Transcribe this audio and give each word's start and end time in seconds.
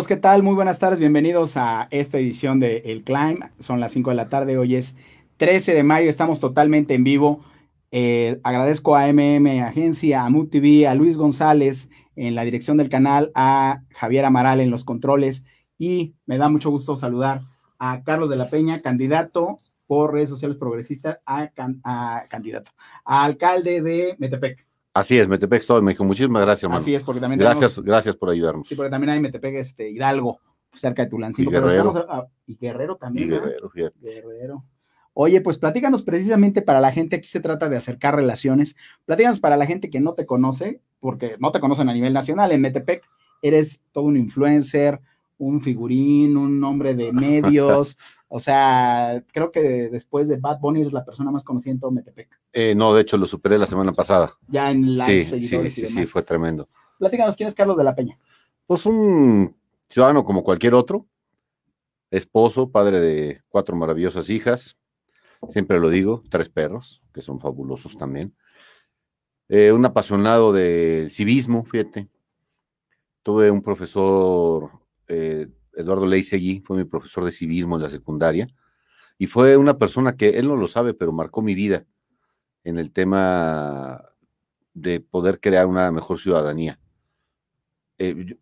¿qué 0.00 0.16
tal? 0.16 0.42
Muy 0.42 0.54
buenas 0.54 0.78
tardes, 0.78 0.98
bienvenidos 0.98 1.58
a 1.58 1.86
esta 1.90 2.18
edición 2.18 2.58
de 2.58 2.78
El 2.86 3.04
Climb. 3.04 3.50
Son 3.60 3.78
las 3.78 3.92
5 3.92 4.08
de 4.08 4.16
la 4.16 4.30
tarde, 4.30 4.56
hoy 4.56 4.74
es 4.74 4.96
13 5.36 5.74
de 5.74 5.82
mayo, 5.82 6.08
estamos 6.08 6.40
totalmente 6.40 6.94
en 6.94 7.04
vivo. 7.04 7.44
Eh, 7.90 8.40
agradezco 8.42 8.96
a 8.96 9.06
MM 9.12 9.60
Agencia, 9.60 10.24
a 10.24 10.30
Mood 10.30 10.48
TV, 10.48 10.88
a 10.88 10.94
Luis 10.94 11.18
González 11.18 11.90
en 12.16 12.34
la 12.34 12.42
dirección 12.42 12.78
del 12.78 12.88
canal, 12.88 13.32
a 13.34 13.82
Javier 13.90 14.24
Amaral 14.24 14.60
en 14.60 14.70
los 14.70 14.84
controles 14.84 15.44
y 15.78 16.14
me 16.24 16.38
da 16.38 16.48
mucho 16.48 16.70
gusto 16.70 16.96
saludar 16.96 17.42
a 17.78 18.02
Carlos 18.02 18.30
de 18.30 18.36
la 18.36 18.46
Peña, 18.46 18.80
candidato 18.80 19.58
por 19.86 20.14
redes 20.14 20.30
sociales 20.30 20.56
progresistas 20.56 21.18
a 21.26 21.50
candidato, 22.28 22.72
a 23.04 23.24
alcalde 23.24 23.82
de 23.82 24.16
Metepec. 24.18 24.66
Así 24.94 25.18
es, 25.18 25.26
Metepec 25.28 25.60
estoy, 25.60 25.80
me 25.82 25.92
dijo, 25.92 26.04
muchísimas 26.04 26.42
gracias, 26.42 26.64
hermano. 26.64 26.80
Así 26.80 26.94
es, 26.94 27.02
porque 27.02 27.20
también 27.20 27.40
Gracias, 27.40 27.78
gracias 27.80 28.14
por 28.16 28.28
ayudarnos. 28.30 28.66
Sí, 28.68 28.74
porque 28.74 28.90
también 28.90 29.10
hay 29.10 29.20
Metepec, 29.20 29.54
este, 29.54 29.90
Hidalgo, 29.90 30.38
cerca 30.74 31.02
de 31.02 31.08
Tulancingo. 31.08 31.50
Y 31.50 31.54
pero 31.54 31.66
Guerrero. 31.66 31.88
estamos 31.90 32.08
a- 32.10 32.26
y 32.46 32.56
Guerrero 32.56 32.94
Y 32.96 32.98
también. 32.98 33.30
¿verdad? 33.30 33.44
Guerrero, 33.46 33.70
fíjate. 33.70 33.96
Guerrero. 34.00 34.64
Oye, 35.14 35.40
pues 35.40 35.58
platícanos 35.58 36.02
precisamente 36.02 36.62
para 36.62 36.80
la 36.80 36.90
gente, 36.92 37.16
aquí 37.16 37.28
se 37.28 37.40
trata 37.40 37.68
de 37.68 37.76
acercar 37.76 38.16
relaciones. 38.16 38.76
Platícanos 39.04 39.40
para 39.40 39.56
la 39.56 39.66
gente 39.66 39.90
que 39.90 40.00
no 40.00 40.14
te 40.14 40.24
conoce, 40.26 40.80
porque 41.00 41.36
no 41.38 41.52
te 41.52 41.60
conocen 41.60 41.88
a 41.88 41.94
nivel 41.94 42.12
nacional. 42.12 42.52
En 42.52 42.60
Metepec 42.62 43.02
eres 43.42 43.82
todo 43.92 44.04
un 44.04 44.16
influencer, 44.16 45.00
un 45.38 45.60
figurín, 45.60 46.36
un 46.36 46.62
hombre 46.64 46.94
de 46.94 47.12
medios. 47.12 47.96
O 48.34 48.40
sea, 48.40 49.22
creo 49.30 49.52
que 49.52 49.60
después 49.90 50.26
de 50.26 50.38
Bad 50.38 50.58
Bunny 50.58 50.80
eres 50.80 50.94
la 50.94 51.04
persona 51.04 51.30
más 51.30 51.44
conocida 51.44 51.72
en 51.72 51.80
todo 51.80 51.90
Metepec. 51.90 52.30
Eh, 52.54 52.74
no, 52.74 52.94
de 52.94 53.02
hecho 53.02 53.18
lo 53.18 53.26
superé 53.26 53.58
la 53.58 53.66
semana 53.66 53.92
pasada. 53.92 54.32
Ya 54.48 54.70
en 54.70 54.96
la 54.96 55.04
Sí, 55.04 55.22
sí, 55.22 55.42
sí, 55.42 55.86
sí, 55.86 56.06
fue 56.06 56.22
tremendo. 56.22 56.66
Platícanos, 56.98 57.36
¿quién 57.36 57.48
es 57.48 57.54
Carlos 57.54 57.76
de 57.76 57.84
la 57.84 57.94
Peña? 57.94 58.18
Pues 58.64 58.86
un 58.86 59.54
ciudadano 59.86 60.24
como 60.24 60.42
cualquier 60.42 60.72
otro, 60.72 61.06
esposo, 62.10 62.70
padre 62.70 63.00
de 63.00 63.42
cuatro 63.50 63.76
maravillosas 63.76 64.30
hijas, 64.30 64.78
siempre 65.48 65.78
lo 65.78 65.90
digo, 65.90 66.22
tres 66.30 66.48
perros, 66.48 67.02
que 67.12 67.20
son 67.20 67.38
fabulosos 67.38 67.98
también. 67.98 68.34
Eh, 69.50 69.72
un 69.72 69.84
apasionado 69.84 70.54
del 70.54 71.10
civismo, 71.10 71.66
fíjate. 71.66 72.08
Tuve 73.22 73.50
un 73.50 73.60
profesor, 73.60 74.70
eh, 75.06 75.48
Eduardo 75.74 76.06
Leisegui, 76.06 76.60
fue 76.60 76.76
mi 76.76 76.84
profesor 76.84 77.24
de 77.24 77.30
civismo 77.30 77.76
en 77.76 77.82
la 77.82 77.88
secundaria, 77.88 78.48
y 79.18 79.26
fue 79.26 79.56
una 79.56 79.78
persona 79.78 80.16
que 80.16 80.30
él 80.30 80.48
no 80.48 80.56
lo 80.56 80.66
sabe, 80.66 80.94
pero 80.94 81.12
marcó 81.12 81.42
mi 81.42 81.54
vida 81.54 81.86
en 82.64 82.78
el 82.78 82.92
tema 82.92 84.02
de 84.74 85.00
poder 85.00 85.40
crear 85.40 85.66
una 85.66 85.90
mejor 85.92 86.18
ciudadanía. 86.18 86.78
Eh, 87.98 88.36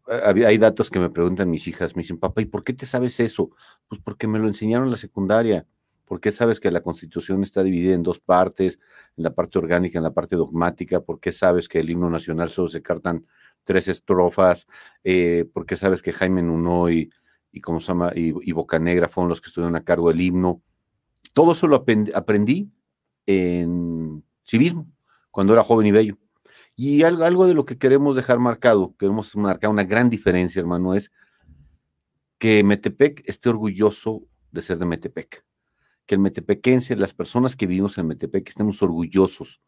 hay 0.46 0.58
datos 0.58 0.88
que 0.88 0.98
me 1.00 1.10
preguntan 1.10 1.50
mis 1.50 1.66
hijas, 1.66 1.96
me 1.96 2.02
dicen, 2.02 2.18
papá, 2.18 2.40
¿y 2.40 2.46
por 2.46 2.64
qué 2.64 2.72
te 2.72 2.86
sabes 2.86 3.20
eso? 3.20 3.50
Pues 3.88 4.00
porque 4.00 4.26
me 4.26 4.38
lo 4.38 4.46
enseñaron 4.46 4.86
en 4.86 4.92
la 4.92 4.96
secundaria. 4.96 5.66
¿Por 6.06 6.20
qué 6.20 6.32
sabes 6.32 6.58
que 6.58 6.70
la 6.70 6.82
constitución 6.82 7.42
está 7.42 7.62
dividida 7.62 7.94
en 7.94 8.02
dos 8.02 8.18
partes, 8.18 8.78
en 9.16 9.24
la 9.24 9.34
parte 9.34 9.58
orgánica, 9.58 9.98
en 9.98 10.02
la 10.02 10.12
parte 10.12 10.34
dogmática? 10.34 11.00
¿Por 11.00 11.20
qué 11.20 11.30
sabes 11.30 11.68
que 11.68 11.78
el 11.78 11.90
himno 11.90 12.10
nacional 12.10 12.50
solo 12.50 12.68
se 12.68 12.82
cartan 12.82 13.26
tres 13.64 13.86
estrofas? 13.86 14.66
Eh, 15.04 15.48
¿Por 15.52 15.66
qué 15.66 15.76
sabes 15.76 16.02
que 16.02 16.12
Jaime 16.12 16.42
Nuno 16.42 16.88
y, 17.52 17.60
¿cómo 17.60 17.80
se 17.80 17.88
llama? 17.88 18.12
y, 18.14 18.32
y 18.42 18.52
Bocanegra 18.52 19.08
fueron 19.08 19.28
los 19.28 19.40
que 19.40 19.48
estuvieron 19.48 19.76
a 19.76 19.84
cargo 19.84 20.08
del 20.08 20.20
himno? 20.20 20.62
Todo 21.34 21.52
eso 21.52 21.66
lo 21.66 21.76
aprendí 21.76 22.70
en 23.26 24.24
civismo, 24.44 24.86
cuando 25.30 25.52
era 25.52 25.62
joven 25.62 25.86
y 25.86 25.92
bello. 25.92 26.18
Y 26.76 27.02
algo, 27.02 27.24
algo 27.24 27.46
de 27.46 27.54
lo 27.54 27.64
que 27.64 27.78
queremos 27.78 28.16
dejar 28.16 28.38
marcado, 28.38 28.94
queremos 28.98 29.36
marcar 29.36 29.70
una 29.70 29.84
gran 29.84 30.08
diferencia, 30.08 30.60
hermano, 30.60 30.94
es 30.94 31.12
que 32.38 32.64
Metepec 32.64 33.22
esté 33.28 33.50
orgulloso 33.50 34.22
de 34.50 34.62
ser 34.62 34.78
de 34.78 34.86
Metepec. 34.86 35.44
Que 36.06 36.14
el 36.14 36.20
metepequense, 36.20 36.96
las 36.96 37.12
personas 37.12 37.54
que 37.54 37.66
vivimos 37.66 37.98
en 37.98 38.06
Metepec, 38.06 38.48
estemos 38.48 38.82
orgullosos 38.82 39.60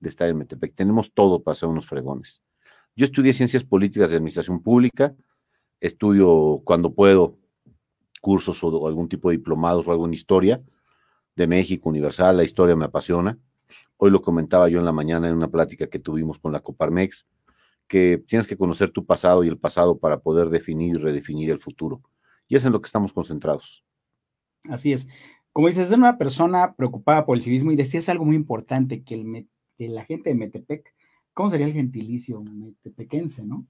de 0.00 0.08
estar 0.08 0.28
en 0.28 0.38
Metepec. 0.38 0.74
Tenemos 0.74 1.12
todo 1.14 1.42
para 1.42 1.54
ser 1.54 1.68
unos 1.68 1.86
fregones. 1.86 2.42
Yo 2.96 3.04
estudié 3.04 3.32
Ciencias 3.32 3.62
Políticas 3.62 4.10
de 4.10 4.16
Administración 4.16 4.62
Pública, 4.62 5.14
estudio 5.80 6.60
cuando 6.64 6.94
puedo 6.94 7.38
cursos 8.20 8.62
o, 8.64 8.86
algún 8.86 9.08
tipo 9.08 9.30
de 9.30 9.36
diplomados 9.36 9.86
o 9.86 9.92
algo 9.92 10.06
en 10.06 10.14
historia 10.14 10.62
de 11.36 11.46
México, 11.46 11.88
Universal, 11.88 12.36
la 12.36 12.44
historia 12.44 12.74
me 12.74 12.86
apasiona. 12.86 13.38
Hoy 13.98 14.10
lo 14.10 14.22
comentaba 14.22 14.68
yo 14.68 14.78
en 14.78 14.84
la 14.84 14.92
mañana 14.92 15.28
en 15.28 15.34
una 15.34 15.48
plática 15.48 15.86
que 15.86 15.98
tuvimos 15.98 16.38
con 16.38 16.52
la 16.52 16.60
Coparmex, 16.60 17.26
que 17.86 18.22
tienes 18.26 18.46
que 18.46 18.56
conocer 18.56 18.90
tu 18.90 19.04
pasado 19.04 19.44
y 19.44 19.48
el 19.48 19.58
pasado 19.58 19.98
para 19.98 20.18
poder 20.20 20.50
definir 20.50 20.96
y 20.96 20.98
redefinir 20.98 21.50
el 21.50 21.60
futuro. 21.60 22.02
Y 22.48 22.56
es 22.56 22.64
en 22.64 22.72
lo 22.72 22.80
que 22.80 22.86
estamos 22.86 23.12
concentrados. 23.12 23.84
Así 24.68 24.92
es. 24.92 25.08
Como 25.52 25.68
dices, 25.68 25.90
es 25.90 25.96
una 25.96 26.18
persona 26.18 26.74
preocupada 26.74 27.24
por 27.24 27.36
el 27.36 27.42
civismo 27.42 27.72
y 27.72 27.76
decías 27.76 28.08
algo 28.08 28.24
muy 28.24 28.36
importante, 28.36 29.04
que, 29.04 29.14
el 29.14 29.48
que 29.78 29.88
la 29.88 30.04
gente 30.04 30.30
de 30.30 30.36
Metepec, 30.36 30.94
¿cómo 31.36 31.50
sería 31.50 31.66
el 31.66 31.74
gentilicio 31.74 32.42
metepequense, 32.42 33.44
no? 33.44 33.66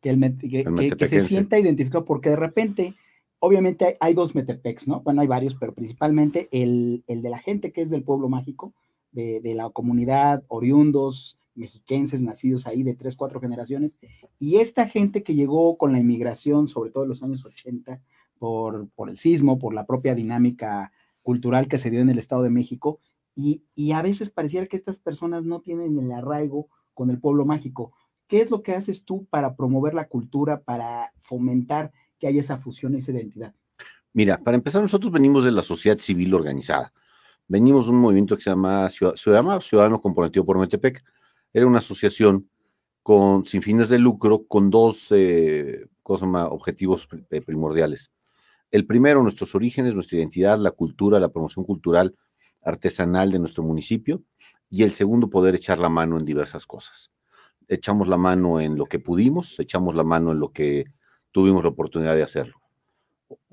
Que, 0.00 0.08
el 0.08 0.16
met- 0.18 0.38
que- 0.40 0.64
que- 0.64 0.88
que 0.96 1.06
se 1.06 1.16
sienta 1.28 1.58
identificado, 1.58 2.04
porque 2.06 2.30
de 2.30 2.36
repente, 2.36 2.94
obviamente 3.40 3.84
hay, 3.84 3.94
hay 4.00 4.14
dos 4.14 4.34
Metepecs, 4.34 4.88
¿no? 4.88 5.02
Bueno, 5.02 5.20
hay 5.20 5.26
varios, 5.26 5.54
pero 5.54 5.74
principalmente 5.74 6.48
el, 6.50 7.04
el 7.06 7.20
de 7.20 7.28
la 7.28 7.38
gente 7.38 7.72
que 7.72 7.82
es 7.82 7.90
del 7.90 8.04
pueblo 8.04 8.28
mágico, 8.30 8.72
de, 9.12 9.40
de 9.42 9.54
la 9.54 9.68
comunidad, 9.68 10.44
oriundos, 10.48 11.36
mexiquenses, 11.54 12.22
nacidos 12.22 12.66
ahí 12.66 12.82
de 12.84 12.94
tres, 12.94 13.16
cuatro 13.16 13.38
generaciones, 13.40 13.98
y 14.38 14.56
esta 14.56 14.88
gente 14.88 15.22
que 15.22 15.34
llegó 15.34 15.76
con 15.76 15.92
la 15.92 15.98
inmigración, 15.98 16.68
sobre 16.68 16.90
todo 16.90 17.02
en 17.04 17.10
los 17.10 17.22
años 17.22 17.44
80, 17.44 18.00
por, 18.38 18.88
por 18.96 19.10
el 19.10 19.18
sismo, 19.18 19.58
por 19.58 19.74
la 19.74 19.84
propia 19.84 20.14
dinámica 20.14 20.90
cultural 21.22 21.68
que 21.68 21.76
se 21.76 21.90
dio 21.90 22.00
en 22.00 22.08
el 22.08 22.18
Estado 22.18 22.42
de 22.44 22.50
México, 22.50 22.98
y, 23.34 23.64
y 23.74 23.92
a 23.92 24.00
veces 24.00 24.30
pareciera 24.30 24.66
que 24.66 24.76
estas 24.76 24.98
personas 24.98 25.44
no 25.44 25.60
tienen 25.60 25.98
el 25.98 26.10
arraigo 26.12 26.68
con 26.94 27.10
el 27.10 27.20
pueblo 27.20 27.44
mágico. 27.44 27.92
¿Qué 28.26 28.42
es 28.42 28.50
lo 28.50 28.62
que 28.62 28.74
haces 28.74 29.04
tú 29.04 29.26
para 29.30 29.56
promover 29.56 29.94
la 29.94 30.06
cultura, 30.06 30.60
para 30.60 31.12
fomentar 31.20 31.92
que 32.18 32.26
haya 32.28 32.40
esa 32.40 32.58
fusión, 32.58 32.94
esa 32.94 33.12
identidad? 33.12 33.54
Mira, 34.12 34.38
para 34.38 34.56
empezar, 34.56 34.82
nosotros 34.82 35.12
venimos 35.12 35.44
de 35.44 35.52
la 35.52 35.62
sociedad 35.62 35.98
civil 35.98 36.34
organizada. 36.34 36.92
Venimos 37.48 37.86
de 37.86 37.92
un 37.92 38.00
movimiento 38.00 38.36
que 38.36 38.42
se 38.42 38.50
llama, 38.50 38.88
Ciudadano 38.90 40.00
Comprometido 40.00 40.44
por 40.44 40.58
Metepec. 40.58 41.02
Era 41.52 41.66
una 41.66 41.78
asociación 41.78 42.48
con, 43.02 43.44
sin 43.44 43.62
fines 43.62 43.88
de 43.88 43.98
lucro 43.98 44.46
con 44.46 44.70
dos 44.70 45.08
eh, 45.10 45.86
objetivos 46.04 47.08
eh, 47.30 47.40
primordiales. 47.40 48.10
El 48.70 48.86
primero, 48.86 49.22
nuestros 49.22 49.54
orígenes, 49.54 49.94
nuestra 49.94 50.18
identidad, 50.18 50.58
la 50.58 50.70
cultura, 50.70 51.18
la 51.18 51.30
promoción 51.30 51.64
cultural 51.64 52.14
artesanal 52.62 53.32
de 53.32 53.38
nuestro 53.38 53.62
municipio. 53.64 54.22
Y 54.70 54.84
el 54.84 54.92
segundo, 54.92 55.28
poder 55.28 55.54
echar 55.56 55.78
la 55.78 55.88
mano 55.88 56.18
en 56.18 56.24
diversas 56.24 56.64
cosas. 56.64 57.10
Echamos 57.68 58.08
la 58.08 58.16
mano 58.16 58.60
en 58.60 58.76
lo 58.76 58.86
que 58.86 58.98
pudimos, 58.98 59.58
echamos 59.60 59.94
la 59.94 60.04
mano 60.04 60.32
en 60.32 60.38
lo 60.40 60.52
que 60.52 60.84
tuvimos 61.32 61.62
la 61.62 61.70
oportunidad 61.70 62.14
de 62.14 62.22
hacerlo. 62.22 62.54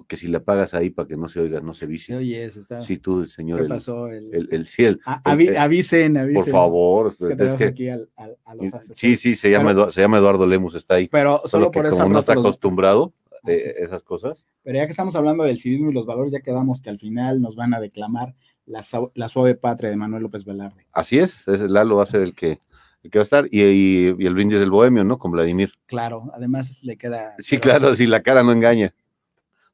Que 0.07 0.15
si 0.15 0.27
le 0.27 0.39
pagas 0.39 0.73
ahí 0.73 0.89
para 0.89 1.07
que 1.07 1.17
no 1.17 1.27
se 1.27 1.39
oiga, 1.39 1.59
no 1.59 1.73
se 1.73 1.85
vicie. 1.85 2.15
Oye, 2.15 2.45
eso 2.45 2.61
está. 2.61 2.81
Sí, 2.81 2.97
tú, 2.97 3.21
el 3.21 3.27
señor, 3.27 3.57
¿Qué 3.59 3.63
el, 3.63 3.69
pasó? 3.69 4.07
El- 4.07 4.33
el, 4.33 4.47
el- 4.51 4.67
el- 4.77 4.99
A- 5.05 5.21
avi- 5.35 5.55
avisen, 5.57 6.17
avisen. 6.17 6.43
por 6.43 6.51
favor. 6.51 7.15
Es 7.19 7.27
que 7.35 7.43
es 7.45 7.53
que- 7.53 7.63
aquí 7.65 7.89
al- 7.89 8.09
al- 8.15 8.37
a 8.45 8.55
los 8.55 8.73
asesores. 8.73 8.97
sí, 8.97 9.15
sí, 9.15 9.35
se 9.35 9.51
llama, 9.51 9.71
Pero- 9.71 9.87
Edu- 9.87 9.91
se 9.91 10.01
llama 10.01 10.17
Eduardo 10.17 10.45
Lemus, 10.47 10.75
está 10.75 10.95
ahí. 10.95 11.07
Pero 11.09 11.37
solo, 11.39 11.47
Solo 11.49 11.71
que 11.71 11.79
por 11.79 11.85
eso. 11.87 11.97
como 11.97 12.09
no 12.09 12.19
está 12.19 12.33
los- 12.35 12.45
acostumbrado 12.45 13.13
Así 13.43 13.51
eh, 13.53 13.69
es. 13.71 13.77
esas 13.81 14.03
cosas. 14.03 14.45
Pero 14.63 14.77
ya 14.77 14.85
que 14.85 14.91
estamos 14.91 15.15
hablando 15.15 15.43
del 15.43 15.59
civismo 15.59 15.91
y 15.91 15.93
los 15.93 16.05
valores, 16.05 16.31
ya 16.31 16.39
quedamos 16.41 16.81
que 16.81 16.89
al 16.89 16.97
final 16.99 17.41
nos 17.41 17.55
van 17.55 17.73
a 17.73 17.79
declamar 17.79 18.33
la, 18.67 19.27
suave 19.29 19.55
patria 19.55 19.89
de 19.89 19.95
Manuel 19.95 20.23
López 20.23 20.45
Velarde. 20.45 20.85
Así 20.91 21.17
es, 21.17 21.47
es 21.47 21.61
Lalo 21.61 21.97
va 21.97 22.03
a 22.03 22.07
ser 22.07 22.21
el 22.21 22.35
que, 22.35 22.61
el 23.01 23.09
que 23.09 23.17
va 23.17 23.21
a 23.21 23.23
estar. 23.23 23.45
Y, 23.49 23.63
y- 23.63 24.15
y 24.19 24.25
el 24.25 24.33
brindis 24.33 24.59
del 24.59 24.69
bohemio, 24.71 25.03
¿no? 25.03 25.17
Con 25.17 25.31
Vladimir. 25.31 25.71
Claro, 25.85 26.29
además 26.33 26.77
le 26.83 26.97
queda. 26.97 27.33
Sí, 27.39 27.57
claro, 27.57 27.95
sí, 27.95 28.05
la 28.07 28.21
cara 28.21 28.43
no 28.43 28.51
engaña. 28.51 28.93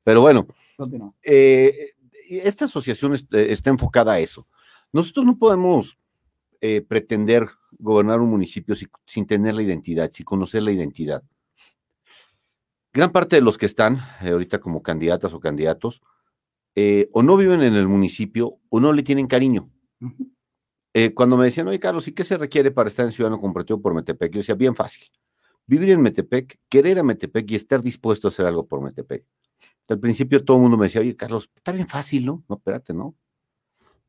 Pero 0.03 0.21
bueno, 0.21 0.47
eh, 1.23 1.91
esta 2.29 2.65
asociación 2.65 3.13
eh, 3.15 3.47
está 3.49 3.69
enfocada 3.69 4.13
a 4.13 4.19
eso. 4.19 4.47
Nosotros 4.91 5.25
no 5.25 5.37
podemos 5.37 5.97
eh, 6.61 6.81
pretender 6.81 7.47
gobernar 7.79 8.19
un 8.21 8.29
municipio 8.29 8.75
si- 8.75 8.87
sin 9.05 9.25
tener 9.25 9.55
la 9.55 9.63
identidad, 9.63 10.09
sin 10.11 10.25
conocer 10.25 10.61
la 10.63 10.71
identidad. 10.71 11.23
Gran 12.93 13.11
parte 13.11 13.37
de 13.37 13.41
los 13.41 13.57
que 13.57 13.65
están 13.65 13.97
eh, 14.21 14.29
ahorita 14.29 14.59
como 14.59 14.83
candidatas 14.83 15.33
o 15.33 15.39
candidatos 15.39 16.01
eh, 16.75 17.09
o 17.13 17.21
no 17.21 17.37
viven 17.37 17.61
en 17.61 17.75
el 17.75 17.87
municipio 17.87 18.59
o 18.69 18.79
no 18.79 18.93
le 18.93 19.03
tienen 19.03 19.27
cariño. 19.27 19.69
Eh, 20.95 21.13
cuando 21.13 21.37
me 21.37 21.45
decían, 21.45 21.67
oye, 21.67 21.79
Carlos, 21.79 22.07
¿y 22.07 22.11
qué 22.11 22.23
se 22.23 22.37
requiere 22.37 22.69
para 22.69 22.87
estar 22.87 23.05
en 23.05 23.11
Ciudadano 23.11 23.41
Comprometido 23.41 23.81
por 23.81 23.95
Metepec? 23.95 24.31
Yo 24.31 24.37
decía, 24.39 24.53
bien 24.53 24.75
fácil. 24.75 25.03
Vivir 25.65 25.89
en 25.89 26.01
Metepec, 26.01 26.59
querer 26.69 26.99
a 26.99 27.03
Metepec 27.03 27.49
y 27.49 27.55
estar 27.55 27.81
dispuesto 27.81 28.27
a 28.27 28.29
hacer 28.29 28.45
algo 28.45 28.67
por 28.67 28.81
Metepec. 28.81 29.25
Al 29.87 29.99
principio 29.99 30.43
todo 30.43 30.57
el 30.57 30.61
mundo 30.61 30.77
me 30.77 30.85
decía, 30.85 31.01
oye, 31.01 31.15
Carlos, 31.15 31.49
está 31.55 31.71
bien 31.71 31.87
fácil, 31.87 32.25
¿no? 32.25 32.43
No, 32.47 32.57
espérate, 32.57 32.93
¿no? 32.93 33.15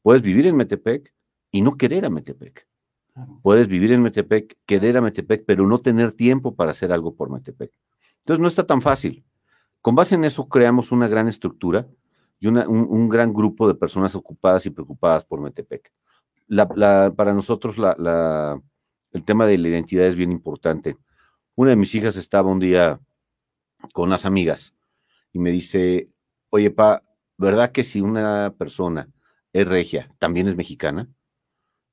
Puedes 0.03 0.21
vivir 0.21 0.47
en 0.47 0.57
Metepec 0.57 1.15
y 1.51 1.63
no 1.63 1.77
querer 1.77 2.05
a 2.05 2.11
Metepec. 2.11 2.69
Claro. 3.15 3.41
Puedes 3.43 3.69
vivir 3.69 3.93
en 3.93 4.03
Metepec, 4.03 4.59
querer 4.67 4.97
a 4.97 5.01
Metepec, 5.01 5.45
pero 5.47 5.67
no 5.67 5.79
tener 5.79 6.13
tiempo 6.13 6.55
para 6.55 6.73
hacer 6.73 6.93
algo 6.93 7.15
por 7.15 7.31
Metepec. 7.31 7.73
Entonces 8.19 8.41
no 8.41 8.49
está 8.49 8.67
tan 8.67 8.83
fácil. 8.83 9.25
Con 9.81 9.95
base 9.95 10.17
en 10.17 10.25
eso 10.25 10.49
creamos 10.49 10.93
una 10.93 11.09
gran 11.09 11.29
estructura 11.29 11.89
y 12.41 12.47
un, 12.47 13.09
gran 13.09 13.33
grupo 13.33 13.67
de 13.69 13.75
personas 13.75 14.15
ocupadas 14.15 14.67
y 14.67 14.71
preocupadas 14.71 15.25
por 15.25 15.41
Metepec. 15.41 15.93
para 17.17 17.35
nosotros 17.35 17.77
el 17.79 19.25
tema 19.25 19.47
de 19.47 19.59
la 19.59 19.69
identidad 19.69 20.07
es 20.07 20.17
bien 20.17 20.33
importante. 20.33 20.97
Una 21.55 21.71
de 21.71 21.77
mis 21.77 21.95
hijas 21.95 22.17
estaba 22.17 22.51
un 22.51 22.61
día 22.61 23.01
con 23.93 24.09
unas 24.09 24.27
amigas 24.27 24.75
y 25.33 25.39
me 25.39 25.51
dice, 25.51 26.11
oye, 26.51 26.71
pa, 26.71 27.03
¿verdad 27.37 27.73
que 27.73 27.85
si 27.85 28.01
una 28.01 28.55
persona 28.59 29.09
es 29.53 29.67
regia, 29.67 30.13
también 30.19 30.49
es 30.49 30.57
mexicana? 30.57 31.09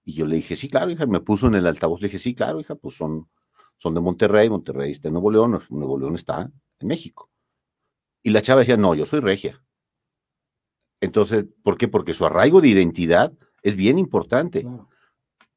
Y 0.04 0.14
yo 0.14 0.26
le 0.26 0.38
dije, 0.38 0.56
sí, 0.56 0.70
claro, 0.70 0.90
hija, 0.92 1.06
me 1.06 1.20
puso 1.20 1.48
en 1.48 1.56
el 1.56 1.68
altavoz, 1.68 2.02
le 2.02 2.08
dije, 2.08 2.18
sí, 2.18 2.34
claro, 2.34 2.60
hija, 2.60 2.76
pues 2.76 2.96
son, 2.96 3.30
son 3.78 3.94
de 3.94 4.02
Monterrey, 4.02 4.50
Monterrey 4.50 4.92
está 4.92 5.10
en 5.10 5.14
Nuevo 5.14 5.32
León, 5.32 5.60
Nuevo 5.70 6.00
León 6.00 6.16
está 6.16 6.52
en 6.80 6.88
México. 6.88 7.30
Y 8.24 8.32
la 8.32 8.42
chava 8.42 8.62
decía, 8.62 8.78
no, 8.78 8.96
yo 8.96 9.06
soy 9.06 9.20
regia. 9.20 9.64
Entonces, 11.02 11.46
¿por 11.64 11.78
qué? 11.78 11.88
Porque 11.88 12.14
su 12.14 12.26
arraigo 12.26 12.62
de 12.62 12.70
identidad 12.70 13.34
es 13.64 13.76
bien 13.76 14.00
importante. 14.00 14.66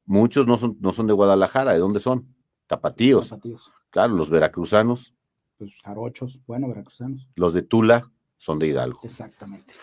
Muchos 0.05 0.47
no 0.47 0.57
son, 0.57 0.77
no 0.81 0.91
son 0.91 1.07
de 1.07 1.13
Guadalajara, 1.13 1.73
¿de 1.73 1.79
dónde 1.79 1.99
son? 1.99 2.35
Tapatíos. 2.67 3.29
Tapatíos. 3.29 3.71
Claro, 3.91 4.15
los 4.15 4.29
veracruzanos. 4.29 5.13
Pues 5.57 5.71
jarochos, 5.83 6.41
bueno, 6.47 6.67
veracruzanos. 6.67 7.29
Los 7.35 7.53
de 7.53 7.61
Tula 7.61 8.11
son 8.37 8.59
de 8.59 8.67
Hidalgo. 8.67 8.99
Exactamente. 9.03 9.73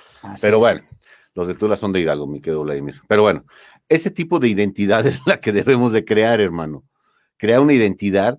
Pero 0.41 0.59
bueno, 0.59 0.83
los 1.35 1.49
de 1.49 1.55
Tula 1.55 1.77
son 1.77 1.93
de 1.93 2.01
Hidalgo, 2.01 2.27
mi 2.27 2.41
querido 2.41 2.63
Vladimir. 2.63 3.01
Pero 3.09 3.23
bueno, 3.23 3.45
ese 3.89 4.11
tipo 4.11 4.39
de 4.39 4.49
identidad 4.49 5.07
es 5.07 5.21
la 5.27 5.41
que 5.41 5.53
debemos 5.53 5.93
de 5.93 6.05
crear, 6.05 6.41
hermano. 6.41 6.85
Crear 7.37 7.61
una 7.61 7.73
identidad 7.73 8.39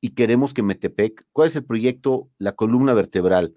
y 0.00 0.10
queremos 0.10 0.54
que 0.54 0.62
Metepec, 0.62 1.26
¿cuál 1.32 1.48
es 1.48 1.56
el 1.56 1.64
proyecto, 1.64 2.28
la 2.38 2.52
columna 2.52 2.94
vertebral 2.94 3.54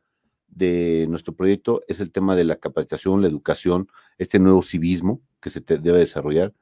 de 0.55 1.05
nuestro 1.07 1.35
proyecto? 1.35 1.83
Es 1.87 1.99
el 1.99 2.11
tema 2.11 2.35
de 2.35 2.45
la 2.45 2.55
capacitación, 2.55 3.21
la 3.21 3.27
educación, 3.27 3.87
este 4.17 4.39
nuevo 4.39 4.63
civismo 4.63 5.21
que 5.39 5.51
se 5.51 5.59
debe 5.59 5.99
desarrollar 5.99 6.53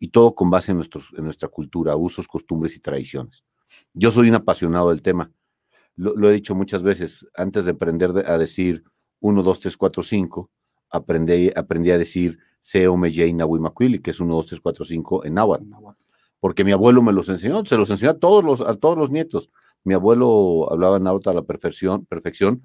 y 0.00 0.08
todo 0.08 0.34
con 0.34 0.50
base 0.50 0.72
en, 0.72 0.78
nuestros, 0.78 1.10
en 1.16 1.24
nuestra 1.24 1.48
cultura, 1.48 1.94
usos, 1.94 2.26
costumbres 2.26 2.74
y 2.74 2.80
tradiciones. 2.80 3.44
Yo 3.94 4.10
soy 4.10 4.28
un 4.28 4.34
apasionado 4.34 4.90
del 4.90 5.00
tema. 5.00 5.30
Lo, 5.94 6.28
he 6.28 6.32
dicho 6.32 6.54
muchas 6.54 6.82
veces, 6.82 7.28
antes 7.34 7.66
de 7.66 7.72
aprender 7.72 8.24
a 8.26 8.38
decir 8.38 8.82
1, 9.20 9.42
2, 9.42 9.60
3, 9.60 9.76
4, 9.76 10.02
5, 10.02 10.50
aprendí, 10.90 11.52
aprendí 11.54 11.90
a 11.90 11.98
decir 11.98 12.38
Seo 12.58 12.96
Mejei 12.96 13.32
Nahuimacuili, 13.32 14.00
que 14.00 14.10
es 14.10 14.18
1, 14.18 14.34
2, 14.34 14.46
3, 14.46 14.60
4, 14.60 14.84
5 14.84 15.24
en 15.26 15.34
náhuatl. 15.34 15.66
Porque 16.40 16.64
mi 16.64 16.72
abuelo 16.72 17.02
me 17.02 17.12
los 17.12 17.28
enseñó, 17.28 17.64
se 17.64 17.76
los 17.76 17.90
enseñó 17.90 18.12
a 18.12 18.18
todos 18.18 18.42
los, 18.42 18.60
a 18.60 18.74
todos 18.74 18.96
los 18.96 19.10
nietos. 19.10 19.50
Mi 19.84 19.94
abuelo 19.94 20.72
hablaba 20.72 20.98
náhuatl 20.98 21.28
a 21.28 21.34
la 21.34 21.42
perfección, 21.42 22.06
perfección 22.06 22.62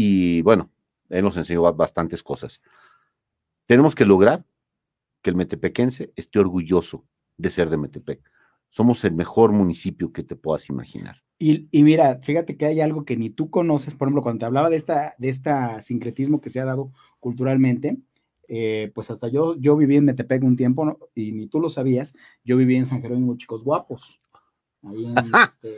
y 0.00 0.42
bueno, 0.42 0.70
él 1.08 1.24
nos 1.24 1.36
enseñó 1.36 1.62
bastantes 1.74 2.22
cosas. 2.22 2.62
Tenemos 3.66 3.96
que 3.96 4.04
lograr 4.04 4.46
que 5.22 5.30
el 5.30 5.34
metepequense 5.34 6.12
esté 6.14 6.38
orgulloso 6.38 7.04
de 7.36 7.50
ser 7.50 7.68
de 7.68 7.78
Metepec. 7.78 8.20
Somos 8.68 9.02
el 9.02 9.14
mejor 9.14 9.50
municipio 9.50 10.12
que 10.12 10.22
te 10.22 10.36
puedas 10.36 10.68
imaginar. 10.68 11.24
Y, 11.40 11.68
mira, 11.72 12.20
fíjate 12.22 12.56
que 12.56 12.66
hay 12.66 12.80
algo 12.80 13.04
que 13.04 13.16
ni 13.16 13.30
tú 13.30 13.50
conoces, 13.50 13.96
por 13.96 14.06
ejemplo, 14.06 14.22
cuando 14.22 14.38
te 14.38 14.46
hablaba 14.46 14.70
de 14.70 14.76
esta, 14.76 15.16
de 15.18 15.30
esta 15.30 15.82
sincretismo 15.82 16.40
que 16.40 16.50
se 16.50 16.60
ha 16.60 16.64
dado 16.64 16.92
culturalmente, 17.18 17.98
eh, 18.46 18.92
pues 18.94 19.10
hasta 19.10 19.26
yo, 19.26 19.56
yo 19.56 19.76
viví 19.76 19.96
en 19.96 20.04
Metepec 20.04 20.44
un 20.44 20.56
tiempo, 20.56 21.10
y 21.16 21.32
ni 21.32 21.48
tú 21.48 21.58
lo 21.58 21.70
sabías, 21.70 22.14
yo 22.44 22.56
viví 22.56 22.76
en 22.76 22.86
San 22.86 23.02
Jerónimo 23.02 23.36
Chicos 23.36 23.64
Guapos, 23.64 24.20
ahí 24.84 25.06
este, 25.64 25.74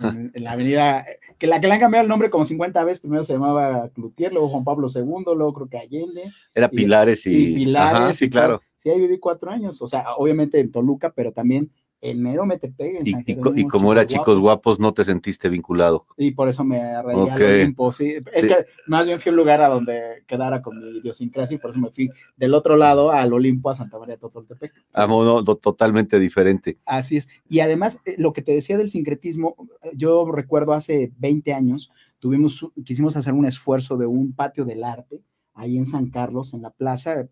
en, 0.00 0.30
en, 0.34 0.44
la 0.44 0.52
avenida, 0.52 1.04
que 1.38 1.46
la 1.46 1.60
que 1.60 1.68
le 1.68 1.74
han 1.74 1.80
cambiado 1.80 2.02
el 2.02 2.08
nombre 2.08 2.30
como 2.30 2.44
50 2.44 2.84
veces, 2.84 3.00
primero 3.00 3.24
se 3.24 3.32
llamaba 3.32 3.88
Cloutier, 3.94 4.32
luego 4.32 4.48
Juan 4.48 4.64
Pablo 4.64 4.88
II, 4.94 5.02
luego 5.36 5.54
creo 5.54 5.68
que 5.68 5.78
Allende. 5.78 6.32
Era 6.54 6.68
Pilares 6.68 7.26
y... 7.26 7.54
Pilares. 7.54 8.16
sí, 8.16 8.28
claro. 8.28 8.60
Sí, 8.76 8.90
ahí 8.90 9.00
viví 9.00 9.18
cuatro 9.18 9.50
años, 9.50 9.80
o 9.80 9.88
sea, 9.88 10.14
obviamente 10.16 10.60
en 10.60 10.70
Toluca, 10.70 11.10
pero 11.10 11.32
también 11.32 11.70
en 12.04 12.22
mero 12.22 12.44
Metepec. 12.44 12.96
En 13.00 13.06
y, 13.06 13.60
y, 13.62 13.66
como 13.66 13.90
era 13.90 14.06
chicos 14.06 14.38
guapos, 14.38 14.78
no 14.78 14.92
te 14.92 15.04
sentiste 15.04 15.48
vinculado. 15.48 16.06
Y 16.18 16.32
por 16.32 16.48
eso 16.50 16.62
me 16.62 16.80
arreglé 16.80 17.30
al 17.30 17.42
Olimpo. 17.42 17.92
Sí. 17.92 18.16
Es 18.32 18.46
que 18.46 18.66
más 18.86 19.06
bien 19.06 19.18
fui 19.18 19.30
a 19.30 19.32
un 19.32 19.36
lugar 19.36 19.62
a 19.62 19.68
donde 19.68 20.22
quedara 20.26 20.60
con 20.60 20.78
mi 20.78 20.98
idiosincrasia 20.98 21.54
y 21.54 21.58
por 21.58 21.70
eso 21.70 21.80
me 21.80 21.90
fui 21.90 22.10
del 22.36 22.52
otro 22.52 22.76
lado 22.76 23.10
al 23.10 23.32
Olimpo, 23.32 23.70
a 23.70 23.74
Santa 23.74 23.98
María 23.98 24.18
Totoltepec. 24.18 24.72
Ah, 24.92 25.06
no, 25.06 25.42
totalmente 25.56 26.18
diferente. 26.18 26.78
Así 26.84 27.16
es. 27.16 27.28
Y 27.48 27.60
además, 27.60 27.98
eh, 28.04 28.16
lo 28.18 28.34
que 28.34 28.42
te 28.42 28.52
decía 28.52 28.76
del 28.76 28.90
sincretismo, 28.90 29.56
yo 29.94 30.30
recuerdo 30.30 30.74
hace 30.74 31.10
20 31.18 31.54
años, 31.54 31.90
tuvimos, 32.18 32.66
quisimos 32.84 33.16
hacer 33.16 33.32
un 33.32 33.46
esfuerzo 33.46 33.96
de 33.96 34.06
un 34.06 34.34
patio 34.34 34.66
del 34.66 34.84
arte 34.84 35.22
ahí 35.54 35.78
en 35.78 35.86
San 35.86 36.10
Carlos, 36.10 36.52
en 36.52 36.60
la 36.60 36.70
plaza. 36.70 37.28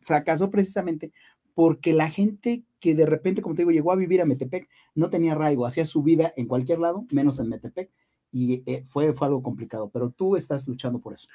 Fracasó 0.00 0.50
precisamente 0.50 1.12
porque 1.54 1.92
la 1.92 2.08
gente 2.08 2.62
que 2.80 2.94
de 2.94 3.06
repente, 3.06 3.42
como 3.42 3.54
te 3.54 3.62
digo, 3.62 3.70
llegó 3.70 3.92
a 3.92 3.96
vivir 3.96 4.22
a 4.22 4.24
Metepec, 4.24 4.68
no 4.94 5.10
tenía 5.10 5.32
arraigo, 5.32 5.66
hacía 5.66 5.84
su 5.84 6.02
vida 6.02 6.32
en 6.36 6.46
cualquier 6.46 6.78
lado, 6.78 7.06
menos 7.10 7.38
en 7.38 7.48
Metepec, 7.48 7.90
y 8.30 8.62
eh, 8.66 8.84
fue, 8.88 9.12
fue 9.12 9.26
algo 9.26 9.42
complicado, 9.42 9.90
pero 9.90 10.10
tú 10.10 10.36
estás 10.36 10.66
luchando 10.68 11.00
por 11.00 11.14
eso. 11.14 11.28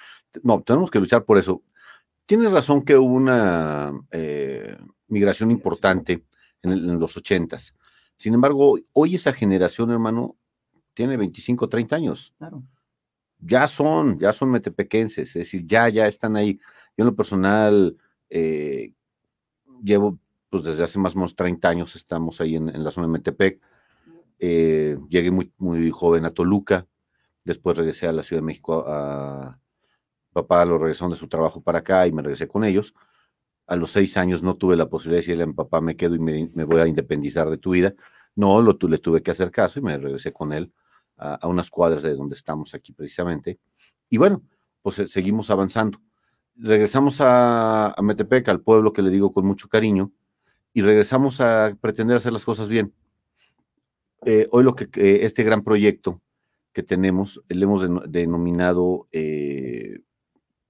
No, 0.43 0.61
tenemos 0.61 0.91
que 0.91 0.99
luchar 0.99 1.25
por 1.25 1.37
eso. 1.37 1.63
Tienes 2.25 2.51
razón 2.51 2.83
que 2.83 2.95
hubo 2.95 3.13
una 3.13 3.91
eh, 4.11 4.77
migración 5.07 5.51
importante 5.51 6.23
en, 6.61 6.99
los 6.99 7.17
ochentas. 7.17 7.75
Sin 8.15 8.33
embargo, 8.33 8.77
hoy 8.93 9.15
esa 9.15 9.33
generación, 9.33 9.91
hermano, 9.91 10.37
tiene 10.93 11.17
25, 11.17 11.67
30 11.67 11.95
años. 11.95 12.33
Claro. 12.37 12.63
Ya 13.39 13.67
son, 13.67 14.19
ya 14.19 14.31
son 14.31 14.51
metepequenses, 14.51 15.29
es 15.29 15.33
decir, 15.33 15.65
ya, 15.65 15.89
ya 15.89 16.07
están 16.07 16.37
ahí. 16.37 16.59
Yo 16.95 17.03
en 17.03 17.05
lo 17.07 17.15
personal, 17.15 17.97
eh, 18.29 18.93
llevo, 19.83 20.19
pues 20.53 20.65
desde 20.65 20.83
hace 20.83 20.99
más 20.99 21.15
o 21.15 21.15
menos 21.15 21.35
30 21.35 21.67
años 21.67 21.95
estamos 21.95 22.39
ahí 22.39 22.57
en, 22.57 22.83
la 22.83 22.91
zona 22.91 23.07
de 23.07 23.13
Metepec. 23.13 23.59
Eh, 24.37 24.99
llegué 25.09 25.31
muy, 25.31 25.51
muy 25.57 25.89
joven 25.89 26.25
a 26.25 26.31
Toluca, 26.31 26.85
después 27.43 27.75
regresé 27.75 28.07
a 28.07 28.11
la 28.11 28.21
Ciudad 28.21 28.43
de 28.43 28.45
México 28.45 28.85
a, 28.87 29.59
papá 30.31 30.63
lo 30.65 30.77
regresaron 30.77 31.09
de 31.09 31.15
su 31.15 31.27
trabajo 31.27 31.59
para 31.63 31.79
acá 31.79 32.05
y 32.05 32.11
me 32.11 32.21
regresé 32.21 32.47
con 32.47 32.63
ellos. 32.63 32.93
A 33.65 33.75
los 33.75 33.89
seis 33.89 34.15
años 34.15 34.43
no 34.43 34.55
tuve 34.55 34.75
la 34.75 34.87
posibilidad 34.87 35.17
de 35.17 35.21
decirle 35.21 35.43
a 35.43 35.47
mi 35.47 35.53
papá, 35.53 35.81
me 35.81 35.95
quedo 35.95 36.13
y 36.13 36.19
me, 36.19 36.45
voy 36.65 36.81
a 36.81 36.85
independizar 36.85 37.49
de 37.49 37.57
tu 37.57 37.71
vida. 37.71 37.95
No, 38.35 38.61
lo, 38.61 38.77
le 38.79 38.99
tuve 38.99 39.23
que 39.23 39.31
hacer 39.31 39.49
caso 39.49 39.79
y 39.79 39.81
me 39.81 39.97
regresé 39.97 40.31
con 40.31 40.53
él 40.53 40.71
a, 41.17 41.47
unas 41.47 41.71
cuadras 41.71 42.03
de 42.03 42.13
donde 42.13 42.35
estamos 42.35 42.75
aquí 42.75 42.93
precisamente. 42.93 43.57
Y 44.07 44.19
bueno, 44.19 44.43
pues 44.83 44.99
eh, 44.99 45.07
seguimos 45.07 45.49
avanzando 45.49 45.99
regresamos 46.55 47.17
a, 47.19 47.95
Metepec, 48.01 48.47
al 48.49 48.61
pueblo 48.61 48.93
que 48.93 49.01
le 49.01 49.09
digo 49.09 49.33
con 49.33 49.45
mucho 49.45 49.67
cariño, 49.67 50.11
y 50.73 50.81
regresamos 50.81 51.39
a 51.39 51.77
pretender 51.79 52.17
hacer 52.17 52.33
las 52.33 52.45
cosas 52.45 52.67
bien. 52.67 52.93
Eh, 54.25 54.47
hoy 54.51 54.63
lo 54.63 54.75
que 54.75 54.89
este 55.23 55.43
gran 55.43 55.63
proyecto 55.63 56.21
que 56.73 56.81
tenemos, 56.81 57.41
le 57.47 57.63
hemos 57.63 58.11
denominado, 58.11 59.07
eh, 59.11 59.99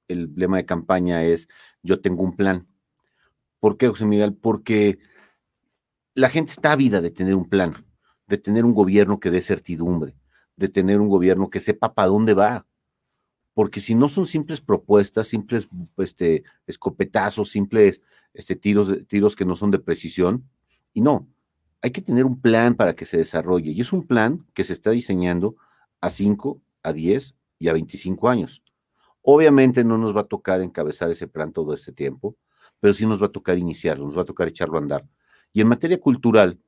el 0.10 0.33
lema 0.36 0.57
de 0.57 0.65
campaña 0.65 1.24
es 1.24 1.48
Yo 1.81 2.01
tengo 2.01 2.24
un 2.24 2.36
plan. 2.36 2.67
¿Por 3.60 3.77
qué, 3.77 3.88
José 3.88 4.05
Miguel? 4.05 4.33
Porque 4.36 5.00
la 6.13 6.27
gente 6.29 6.51
está 6.51 6.74
ávida 6.74 7.00
de 7.01 7.12
tener 7.12 7.36
un 7.36 7.48
plan, 7.48 7.74
de 8.27 8.38
tener 8.38 8.65
un 8.65 8.74
gobierno 8.74 9.19
que 9.19 9.31
dé 9.31 9.41
certidumbre, 9.41 10.15
de 10.57 10.67
tener 10.67 11.00
un 11.00 11.07
gobierno 11.07 11.50
que 11.50 11.62
sepa 11.62 11.93
para 11.93 12.10
dónde 12.10 12.33
va, 12.33 12.67
porque 13.53 13.79
si 13.79 13.95
no 13.95 14.10
son 14.10 14.25
simples 14.25 14.60
propuestas, 14.60 15.27
simples 15.27 15.67
este, 15.98 16.43
escopetazos, 16.67 17.50
simples 17.50 18.01
este, 18.34 18.56
tiros, 18.56 18.94
tiros 19.08 19.36
que 19.36 19.46
no 19.46 19.56
son 19.56 19.72
de 19.72 19.80
precisión, 19.80 20.50
y 20.94 21.02
no, 21.02 21.28
hay 21.82 21.92
que 21.92 22.02
tener 22.02 22.25
un 22.25 22.40
plan 22.40 22.75
para 22.75 22.96
que 22.96 23.06
se 23.06 23.18
desarrolle, 23.18 23.72
y 23.72 23.82
es 23.82 23.94
un 23.94 24.06
plan 24.06 24.46
que 24.54 24.63
se 24.63 24.74
está 24.74 24.92
diseñando 24.92 25.56
a 26.02 26.10
5, 26.10 26.62
a 26.84 26.94
10 26.94 27.36
y 27.60 27.68
a 27.68 27.74
25 27.74 28.30
años. 28.30 28.63
Obviamente 29.22 29.84
no 29.84 29.98
nos 29.98 30.16
va 30.16 30.22
a 30.22 30.28
tocar 30.28 30.62
encabezar 30.62 31.10
ese 31.10 31.28
plan 31.28 31.54
todo 31.54 31.74
este 31.74 31.92
tiempo, 31.92 32.36
pero 32.80 32.94
sí 32.94 33.06
nos 33.06 33.22
va 33.22 33.28
a 33.28 33.32
tocar 33.32 33.58
iniciarlo, 33.58 34.06
nos 34.06 34.18
va 34.18 34.24
a 34.24 34.25
tocar 34.25 34.48
echarlo 34.48 34.78
a 34.78 34.82
andar. 34.82 35.08
Y 35.54 35.62
en 35.62 35.68
materia 35.68 36.00
cultural, 36.00 36.60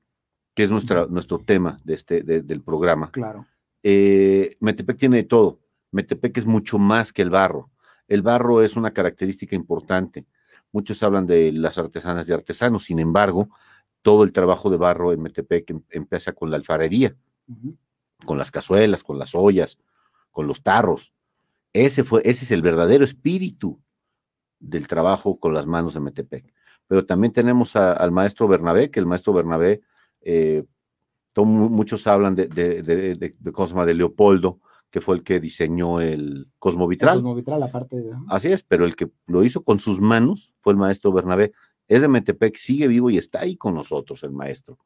que 0.54 0.64
es 0.64 0.72
nuestra, 0.72 1.06
nuestro 1.08 1.40
tema 1.40 1.82
de 1.84 1.96
este, 1.96 2.22
del 2.24 2.62
programa, 2.62 3.12
claro. 3.12 3.46
Eh, 3.88 4.56
Metepec 4.62 4.98
tiene 4.98 5.18
de 5.18 5.24
todo 5.26 5.60
Metepec 5.96 6.38
es 6.38 6.46
mucho 6.46 6.78
más 6.78 7.14
que 7.14 7.22
el 7.22 7.30
barro. 7.30 7.72
El 8.10 8.22
barro 8.22 8.62
es 8.62 8.76
una 8.76 8.92
característica 8.92 9.56
importante. 9.56 10.26
Muchos 10.76 11.02
hablan 11.04 11.26
de 11.26 11.54
las 11.54 11.78
artesanas 11.78 12.28
y 12.28 12.34
artesanos, 12.34 12.84
sin 12.84 13.00
embargo, 13.00 13.48
todo 14.02 14.26
el 14.26 14.34
trabajo 14.34 14.70
de 14.70 14.76
barro 14.76 15.14
en 15.14 15.22
Metepec 15.22 15.70
em, 15.70 15.82
empieza 15.90 16.34
con 16.34 16.52
la 16.52 16.58
alfarería, 16.58 17.16
con 18.26 18.38
las 18.38 18.52
cazuelas, 18.52 19.02
con 19.02 19.18
las 19.18 19.36
ollas, 19.36 19.78
con 20.32 20.48
los 20.48 20.62
tarros. 20.64 21.14
Ese, 21.72 22.04
fue, 22.04 22.24
ese 22.26 22.44
es 22.44 22.52
el 22.52 22.62
verdadero 22.62 23.06
espíritu 23.06 23.80
del 24.60 24.86
trabajo 24.90 25.40
con 25.40 25.54
las 25.54 25.66
manos 25.66 25.94
de 25.94 26.02
Metepec. 26.02 26.54
Pero 26.88 27.06
también 27.06 27.32
tenemos 27.32 27.78
al 27.78 28.12
maestro 28.12 28.46
Bernabé, 28.50 28.92
que 28.92 29.00
el 29.00 29.06
maestro 29.06 29.32
Bernabé, 29.32 29.80
eh, 30.20 30.66
muchos 31.38 32.06
hablan 32.06 32.36
de, 32.36 32.48
de, 32.48 32.82
de, 32.82 33.16
de, 33.16 33.36
de 33.40 33.94
Leopoldo, 33.94 34.60
que 34.96 35.02
fue 35.02 35.18
el 35.18 35.24
que 35.24 35.42
diseñó 35.42 36.00
el 36.00 36.48
Cosmovitral. 36.58 37.18
El 37.18 37.24
Cosmovitral, 37.24 37.62
aparte 37.64 38.00
de... 38.00 38.14
Así 38.30 38.48
es, 38.50 38.64
pero 38.64 38.86
el 38.86 38.96
que 38.96 39.12
lo 39.28 39.44
hizo 39.44 39.62
con 39.62 39.78
sus 39.78 40.00
manos 40.00 40.54
fue 40.62 40.72
el 40.72 40.80
maestro 40.80 41.12
Bernabé. 41.12 41.52
Es 41.90 42.02
de 42.02 42.08
Metepec, 42.08 42.56
sigue 42.56 42.88
vivo 42.88 43.10
y 43.10 43.18
está 43.18 43.42
ahí 43.42 43.58
con 43.58 43.74
nosotros 43.76 44.24
el 44.24 44.32
maestro. 44.32 44.78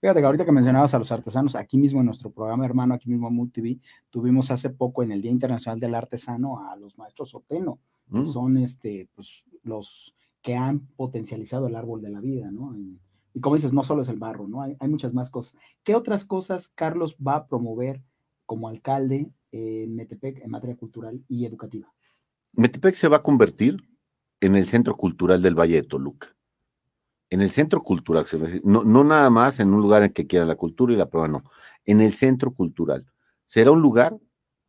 Fíjate 0.00 0.20
que 0.20 0.26
ahorita 0.26 0.44
que 0.44 0.52
mencionabas 0.52 0.94
a 0.94 1.00
los 1.00 1.10
artesanos, 1.10 1.56
aquí 1.56 1.76
mismo 1.76 1.98
en 1.98 2.06
nuestro 2.06 2.30
programa 2.30 2.64
hermano, 2.64 2.94
aquí 2.94 3.10
mismo 3.10 3.26
en 3.26 3.34
MUTV, 3.34 3.80
tuvimos 4.10 4.52
hace 4.52 4.70
poco 4.70 5.02
en 5.02 5.10
el 5.10 5.20
Día 5.20 5.32
Internacional 5.32 5.80
del 5.80 5.96
Artesano 5.96 6.64
a 6.64 6.76
los 6.76 6.96
maestros 6.96 7.34
Oteno, 7.34 7.80
que 8.12 8.20
Mm. 8.20 8.26
son 8.26 8.56
este, 8.58 9.08
pues, 9.16 9.42
los 9.64 10.14
que 10.40 10.54
han 10.54 10.86
potencializado 10.94 11.66
el 11.66 11.74
árbol 11.74 12.00
de 12.00 12.10
la 12.10 12.20
vida, 12.20 12.48
¿no? 12.52 12.76
Y, 12.78 13.00
y 13.34 13.40
como 13.40 13.56
dices, 13.56 13.72
no 13.72 13.82
solo 13.82 14.02
es 14.02 14.08
el 14.08 14.20
barro, 14.20 14.46
¿no? 14.46 14.62
Hay, 14.62 14.76
hay 14.78 14.88
muchas 14.88 15.12
más 15.12 15.30
cosas. 15.30 15.56
¿Qué 15.82 15.96
otras 15.96 16.24
cosas 16.24 16.68
Carlos 16.68 17.16
va 17.16 17.34
a 17.34 17.46
promover 17.48 18.04
como 18.46 18.68
alcalde 18.68 19.30
en 19.50 19.94
Metepec 19.94 20.42
en 20.42 20.50
materia 20.50 20.76
cultural 20.76 21.22
y 21.28 21.46
educativa? 21.46 21.92
Metepec 22.52 22.94
se 22.94 23.08
va 23.08 23.18
a 23.18 23.22
convertir 23.22 23.76
en 24.40 24.56
el 24.56 24.66
centro 24.66 24.96
cultural 24.96 25.40
del 25.40 25.58
Valle 25.58 25.76
de 25.76 25.82
Toluca. 25.84 26.34
En 27.30 27.40
el 27.40 27.50
centro 27.50 27.82
cultural, 27.82 28.26
no, 28.62 29.04
nada 29.04 29.30
más 29.30 29.58
en 29.58 29.72
un 29.72 29.80
lugar 29.80 30.02
en 30.02 30.12
que 30.12 30.26
quiera 30.26 30.44
la 30.44 30.56
cultura 30.56 30.92
y 30.92 30.96
la 30.96 31.08
prueba, 31.08 31.28
no. 31.28 31.44
En 31.86 32.02
el 32.02 32.12
centro 32.12 32.52
cultural. 32.52 33.06
Será 33.46 33.70
un 33.70 33.80
lugar 33.80 34.18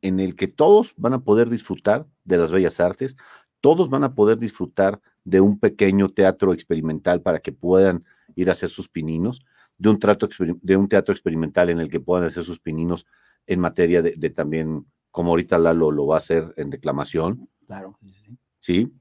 en 0.01 0.19
el 0.21 0.35
que 0.35 0.47
todos 0.47 0.93
van 0.95 1.13
a 1.13 1.23
poder 1.23 1.49
disfrutar 1.49 2.05
de 2.23 2.37
las 2.37 2.51
bellas 2.51 2.79
artes, 2.79 3.17
todos 3.59 3.89
van 3.89 4.05
a 4.05 4.15
poder 4.15 4.37
disfrutar 4.37 5.01
de 5.25 5.41
un 5.41 5.59
pequeño 5.59 6.09
teatro 6.09 6.53
experimental 6.53 7.21
para 7.21 7.39
que 7.39 7.51
puedan 7.51 8.05
ir 8.35 8.49
a 8.49 8.53
hacer 8.53 8.69
sus 8.69 8.87
pininos, 8.87 9.45
de 9.77 9.89
un, 9.89 9.99
trato, 9.99 10.29
de 10.61 10.77
un 10.77 10.87
teatro 10.87 11.13
experimental 11.13 11.69
en 11.69 11.79
el 11.79 11.89
que 11.89 11.99
puedan 11.99 12.25
hacer 12.25 12.43
sus 12.43 12.59
pininos 12.59 13.05
en 13.47 13.59
materia 13.59 14.01
de, 14.01 14.15
de 14.17 14.29
también, 14.29 14.85
como 15.11 15.31
ahorita 15.31 15.57
Lalo 15.57 15.91
lo 15.91 16.07
va 16.07 16.15
a 16.15 16.17
hacer 16.17 16.53
en 16.57 16.69
declamación, 16.69 17.49
Claro, 17.65 17.97
sí, 18.01 18.37
sí. 18.59 18.93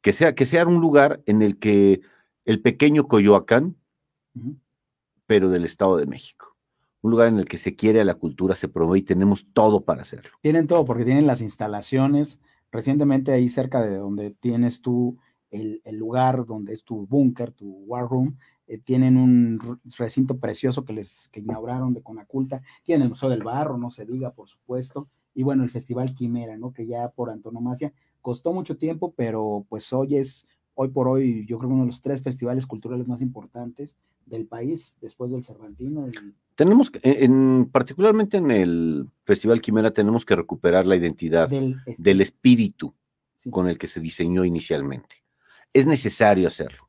Que 0.00 0.12
sea, 0.12 0.34
que 0.34 0.46
sea 0.46 0.66
un 0.66 0.80
lugar 0.80 1.22
en 1.26 1.42
el 1.42 1.58
que 1.58 2.00
el 2.44 2.62
pequeño 2.62 3.08
Coyoacán, 3.08 3.76
pero 5.26 5.48
del 5.48 5.64
Estado 5.64 5.96
de 5.96 6.06
México, 6.06 6.56
un 7.00 7.10
lugar 7.10 7.28
en 7.28 7.38
el 7.38 7.46
que 7.46 7.58
se 7.58 7.74
quiere 7.74 8.00
a 8.00 8.04
la 8.04 8.14
cultura, 8.14 8.54
se 8.54 8.68
promueve 8.68 9.00
y 9.00 9.02
tenemos 9.02 9.46
todo 9.52 9.84
para 9.84 10.02
hacerlo. 10.02 10.30
Tienen 10.42 10.66
todo 10.66 10.84
porque 10.84 11.04
tienen 11.04 11.26
las 11.26 11.40
instalaciones. 11.40 12.40
Recientemente 12.70 13.32
ahí 13.32 13.48
cerca 13.48 13.80
de 13.80 13.96
donde 13.96 14.30
tienes 14.30 14.82
tú 14.82 15.18
el, 15.50 15.80
el 15.84 15.96
lugar 15.96 16.44
donde 16.46 16.74
es 16.74 16.84
tu 16.84 17.06
búnker, 17.06 17.52
tu 17.52 17.66
war 17.86 18.06
room, 18.06 18.36
eh, 18.68 18.78
tienen 18.78 19.16
un 19.16 19.78
recinto 19.98 20.38
precioso 20.38 20.84
que 20.84 20.92
les 20.92 21.28
que 21.28 21.40
inauguraron 21.40 21.94
de 21.94 22.02
Conaculta. 22.02 22.62
Tienen 22.84 23.02
el 23.04 23.08
Museo 23.10 23.28
del 23.28 23.42
Barro, 23.42 23.78
no 23.78 23.90
se 23.90 24.04
diga, 24.06 24.32
por 24.32 24.48
supuesto. 24.48 25.08
Y 25.34 25.42
bueno, 25.42 25.62
el 25.64 25.70
Festival 25.70 26.14
Quimera, 26.14 26.56
¿no? 26.56 26.72
Que 26.72 26.86
ya 26.86 27.10
por 27.10 27.30
antonomasia 27.30 27.92
costó 28.22 28.52
mucho 28.52 28.76
tiempo, 28.76 29.12
pero 29.16 29.66
pues 29.68 29.92
hoy 29.92 30.16
es, 30.16 30.48
hoy 30.74 30.88
por 30.88 31.08
hoy, 31.08 31.44
yo 31.46 31.58
creo 31.58 31.68
que 31.68 31.74
uno 31.74 31.84
de 31.84 31.90
los 31.90 32.02
tres 32.02 32.22
festivales 32.22 32.66
culturales 32.66 33.06
más 33.06 33.20
importantes 33.22 33.96
del 34.24 34.46
país, 34.46 34.96
después 35.00 35.30
del 35.30 35.44
Cervantino. 35.44 36.08
y- 36.08 36.12
Tenemos, 36.56 36.90
que- 36.90 37.00
en, 37.04 37.22
en- 37.22 37.66
particularmente 37.70 38.38
en 38.38 38.50
el 38.50 39.08
Festival 39.24 39.60
Quimera, 39.60 39.92
tenemos 39.92 40.24
que 40.24 40.34
recuperar 40.34 40.86
la 40.86 40.96
identidad 40.96 41.48
del, 41.48 41.76
del 41.98 42.20
espíritu 42.22 42.94
sí. 43.36 43.50
con 43.50 43.68
el 43.68 43.76
que 43.78 43.86
se 43.86 44.00
diseñó 44.00 44.44
inicialmente. 44.44 45.16
Es 45.72 45.86
necesario 45.86 46.46
hacerlo. 46.48 46.88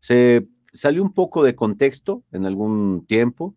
Se 0.00 0.46
salió 0.74 1.02
un 1.02 1.14
poco 1.14 1.42
de 1.44 1.54
contexto 1.54 2.24
en 2.32 2.44
algún 2.44 3.06
tiempo 3.06 3.54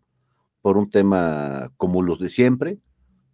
por 0.62 0.78
un 0.78 0.88
tema 0.88 1.72
como 1.76 2.02
los 2.02 2.20
de 2.20 2.28
siempre, 2.28 2.78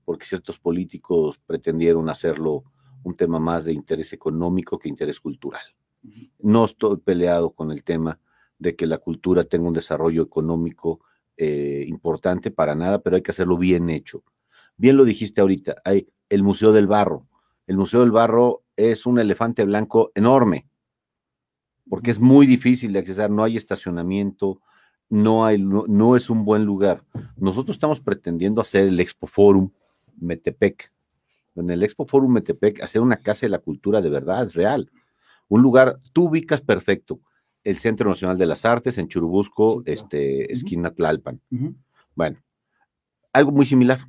porque 0.04 0.26
ciertos 0.26 0.58
políticos 0.58 1.38
pretendieron 1.46 2.08
hacerlo 2.08 2.64
un 3.04 3.14
tema 3.14 3.38
más 3.38 3.64
de 3.64 3.74
interés 3.74 4.12
económico 4.14 4.78
que 4.78 4.88
interés 4.88 5.20
cultural. 5.20 5.62
No 6.38 6.64
estoy 6.64 6.96
peleado 6.98 7.50
con 7.50 7.70
el 7.70 7.84
tema 7.84 8.18
de 8.58 8.74
que 8.74 8.86
la 8.86 8.98
cultura 8.98 9.44
tenga 9.44 9.68
un 9.68 9.74
desarrollo 9.74 10.22
económico 10.22 11.00
eh, 11.36 11.84
importante 11.86 12.50
para 12.50 12.74
nada, 12.74 13.00
pero 13.00 13.16
hay 13.16 13.22
que 13.22 13.30
hacerlo 13.30 13.58
bien 13.58 13.90
hecho. 13.90 14.24
Bien 14.76 14.96
lo 14.96 15.04
dijiste 15.04 15.40
ahorita, 15.40 15.76
hay 15.84 16.08
el 16.28 16.42
Museo 16.42 16.72
del 16.72 16.86
Barro. 16.86 17.28
El 17.66 17.76
Museo 17.76 18.00
del 18.00 18.10
Barro 18.10 18.62
es 18.76 19.06
un 19.06 19.18
elefante 19.18 19.64
blanco 19.64 20.10
enorme, 20.14 20.68
porque 21.88 22.10
es 22.10 22.20
muy 22.20 22.46
difícil 22.46 22.92
de 22.92 23.00
accesar, 23.00 23.30
no 23.30 23.44
hay 23.44 23.56
estacionamiento, 23.56 24.60
no, 25.08 25.44
hay, 25.44 25.58
no, 25.58 25.84
no 25.86 26.16
es 26.16 26.30
un 26.30 26.44
buen 26.44 26.64
lugar. 26.64 27.04
Nosotros 27.36 27.76
estamos 27.76 28.00
pretendiendo 28.00 28.60
hacer 28.60 28.88
el 28.88 28.98
Expo 29.00 29.26
Forum 29.26 29.70
Metepec. 30.18 30.90
En 31.56 31.70
el 31.70 31.82
Expo 31.82 32.06
Forum 32.06 32.32
Metepec, 32.32 32.82
hacer 32.82 33.00
una 33.00 33.16
casa 33.16 33.46
de 33.46 33.50
la 33.50 33.58
cultura 33.58 34.00
de 34.00 34.10
verdad, 34.10 34.50
real. 34.52 34.90
Un 35.48 35.62
lugar, 35.62 36.00
tú 36.12 36.28
ubicas 36.28 36.60
perfecto, 36.62 37.20
el 37.62 37.76
Centro 37.78 38.08
Nacional 38.08 38.38
de 38.38 38.46
las 38.46 38.64
Artes 38.64 38.98
en 38.98 39.08
Churubusco, 39.08 39.78
Sí, 39.78 39.84
claro. 39.84 40.00
este, 40.00 40.52
esquina 40.52 40.90
Tlalpan. 40.90 41.40
Bueno, 42.14 42.38
algo 43.32 43.52
muy 43.52 43.66
similar. 43.66 44.06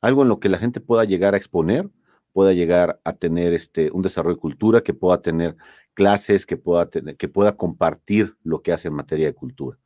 Algo 0.00 0.22
en 0.22 0.28
lo 0.28 0.40
que 0.40 0.48
la 0.48 0.58
gente 0.58 0.80
pueda 0.80 1.04
llegar 1.04 1.34
a 1.34 1.36
exponer, 1.36 1.88
pueda 2.32 2.52
llegar 2.52 3.00
a 3.02 3.14
tener 3.14 3.54
este, 3.54 3.90
un 3.90 4.02
desarrollo 4.02 4.36
de 4.36 4.40
cultura, 4.40 4.80
que 4.82 4.94
pueda 4.94 5.20
tener 5.22 5.56
clases, 5.96 6.44
que 6.46 6.58
pueda, 6.58 6.90
tener, 6.90 7.16
que 7.16 7.26
pueda 7.26 7.56
compartir 7.56 8.36
lo 8.44 8.60
que 8.62 8.72
hace 8.72 8.88
en 8.88 8.94
materia 8.94 9.26
de 9.26 9.34
cultura. 9.34 9.78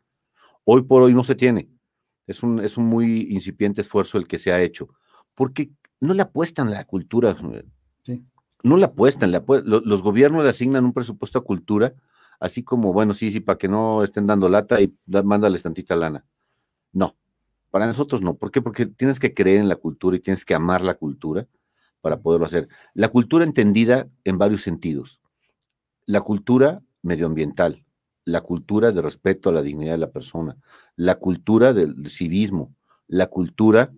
Hoy 0.65 0.83
por 0.83 1.03
hoy 1.03 1.15
no 1.15 1.25
se 1.25 1.37
tiene. 1.37 1.71
Es 2.27 2.43
un, 2.43 2.59
es 2.61 2.77
un 2.77 2.85
muy 2.87 3.29
incipiente 3.31 3.81
esfuerzo 3.81 4.19
el 4.19 4.27
que 4.27 4.37
se 4.39 4.53
ha 4.53 4.61
hecho, 4.61 4.89
porque 5.35 5.71
no 6.01 6.13
le 6.13 6.23
apuestan 6.23 6.69
a 6.69 6.73
la 6.73 6.85
cultura. 6.85 7.37
Sí. 8.05 8.25
No 8.65 8.77
le 8.77 8.85
apuestan. 8.87 9.31
le 9.31 9.39
apue- 9.43 9.63
lo- 9.65 9.81
los 9.81 10.03
gobiernos 10.03 10.43
le 10.43 10.51
asignan 10.51 10.85
un 10.85 10.93
presupuesto 10.93 11.39
a 11.39 11.45
cultura, 11.45 11.95
así 12.41 12.63
como, 12.65 12.93
bueno, 12.93 13.15
sí, 13.15 13.31
sí, 13.31 13.39
para 13.41 13.57
que 13.59 13.69
no 13.69 14.03
estén 14.03 14.27
dando 14.27 14.49
lata 14.49 14.81
y 14.81 14.93
da- 15.07 15.23
mándales 15.23 15.63
tantita 15.63 15.95
lana. 15.95 16.25
No, 16.93 17.17
para 17.71 17.87
nosotros 17.87 18.21
no. 18.21 18.35
¿Por 18.35 18.51
qué? 18.51 18.61
Porque 18.63 18.87
tienes 18.87 19.21
que 19.21 19.33
creer 19.33 19.61
en 19.61 19.69
la 19.69 19.77
cultura 19.77 20.17
y 20.17 20.21
tienes 20.21 20.45
que 20.45 20.55
amar 20.55 20.83
la 20.83 20.95
cultura 20.95 21.47
para 22.01 22.21
poderlo 22.21 22.47
hacer. 22.47 22.69
La 22.95 23.09
cultura 23.09 23.45
entendida 23.45 24.09
en 24.25 24.39
varios 24.39 24.63
sentidos. 24.63 25.20
La 26.07 26.21
cultura 26.21 26.83
medioambiental, 27.03 27.85
la 28.25 28.41
cultura 28.41 28.93
de 28.93 29.03
respeto 29.03 29.49
a 29.49 29.53
la 29.53 29.63
dignidad 29.63 29.93
de 29.93 29.99
la 29.99 30.11
persona, 30.11 30.57
la 30.97 31.17
cultura 31.17 31.73
del 31.73 32.11
civismo, 32.11 32.75
la 33.07 33.27
cultura 33.27 33.93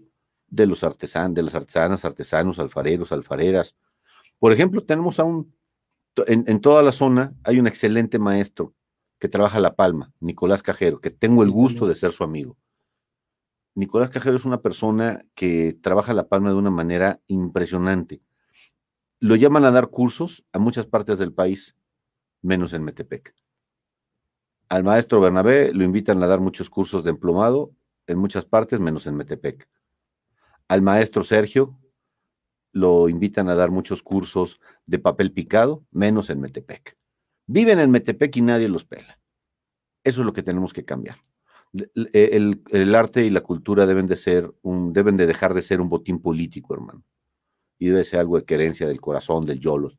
de 0.48 0.66
los 0.66 0.84
artesanos, 0.84 1.34
de 1.34 1.42
las 1.42 1.54
artesanas, 1.54 2.04
artesanos, 2.04 2.58
alfareros, 2.58 3.12
alfareras. 3.12 3.74
Por 4.38 4.52
ejemplo, 4.52 4.84
tenemos 4.84 5.18
a 5.18 5.24
un, 5.24 5.54
en, 6.26 6.44
en 6.46 6.60
toda 6.60 6.82
la 6.82 6.92
zona 6.92 7.34
hay 7.44 7.58
un 7.58 7.66
excelente 7.66 8.18
maestro 8.18 8.74
que 9.18 9.28
trabaja 9.28 9.60
La 9.60 9.76
Palma, 9.76 10.12
Nicolás 10.20 10.62
Cajero, 10.62 11.00
que 11.00 11.10
tengo 11.10 11.42
el 11.42 11.50
gusto 11.50 11.86
de 11.86 11.94
ser 11.94 12.12
su 12.12 12.24
amigo. 12.24 12.56
Nicolás 13.74 14.10
Cajero 14.10 14.36
es 14.36 14.44
una 14.44 14.60
persona 14.60 15.24
que 15.34 15.78
trabaja 15.80 16.12
La 16.12 16.28
Palma 16.28 16.50
de 16.50 16.56
una 16.56 16.70
manera 16.70 17.20
impresionante. 17.28 18.20
Lo 19.20 19.36
llaman 19.36 19.64
a 19.64 19.70
dar 19.70 19.88
cursos 19.88 20.44
a 20.52 20.58
muchas 20.58 20.86
partes 20.86 21.18
del 21.18 21.32
país, 21.32 21.76
menos 22.42 22.72
en 22.74 22.84
Metepec. 22.84 23.34
Al 24.68 24.84
maestro 24.84 25.20
Bernabé 25.20 25.72
lo 25.72 25.84
invitan 25.84 26.22
a 26.22 26.26
dar 26.26 26.40
muchos 26.40 26.70
cursos 26.70 27.04
de 27.04 27.10
emplomado 27.10 27.72
en 28.06 28.18
muchas 28.18 28.44
partes, 28.44 28.80
menos 28.80 29.06
en 29.06 29.16
Metepec. 29.16 29.68
Al 30.68 30.82
maestro 30.82 31.22
Sergio 31.22 31.78
lo 32.72 33.08
invitan 33.08 33.48
a 33.48 33.54
dar 33.54 33.70
muchos 33.70 34.02
cursos 34.02 34.60
de 34.86 34.98
papel 34.98 35.32
picado, 35.32 35.84
menos 35.90 36.30
en 36.30 36.40
Metepec. 36.40 36.96
Viven 37.46 37.78
en 37.80 37.90
Metepec 37.90 38.34
y 38.36 38.40
nadie 38.40 38.68
los 38.68 38.84
pela. 38.84 39.18
Eso 40.04 40.22
es 40.22 40.26
lo 40.26 40.32
que 40.32 40.42
tenemos 40.42 40.72
que 40.72 40.84
cambiar. 40.84 41.18
El, 41.74 42.10
el- 42.12 42.62
el 42.70 42.94
arte 42.94 43.24
y 43.24 43.30
la 43.30 43.42
cultura 43.42 43.86
deben 43.86 44.06
de 44.06 44.16
ser 44.16 44.52
un, 44.62 44.92
deben 44.92 45.16
de 45.16 45.26
dejar 45.26 45.54
de 45.54 45.62
ser 45.62 45.80
un 45.80 45.88
botín 45.88 46.20
político, 46.20 46.74
hermano. 46.74 47.02
Y 47.78 47.88
debe 47.88 48.04
ser 48.04 48.20
algo 48.20 48.36
de 48.38 48.44
querencia 48.44 48.86
del 48.88 49.00
corazón, 49.00 49.44
del 49.44 49.60
yolo. 49.60 49.92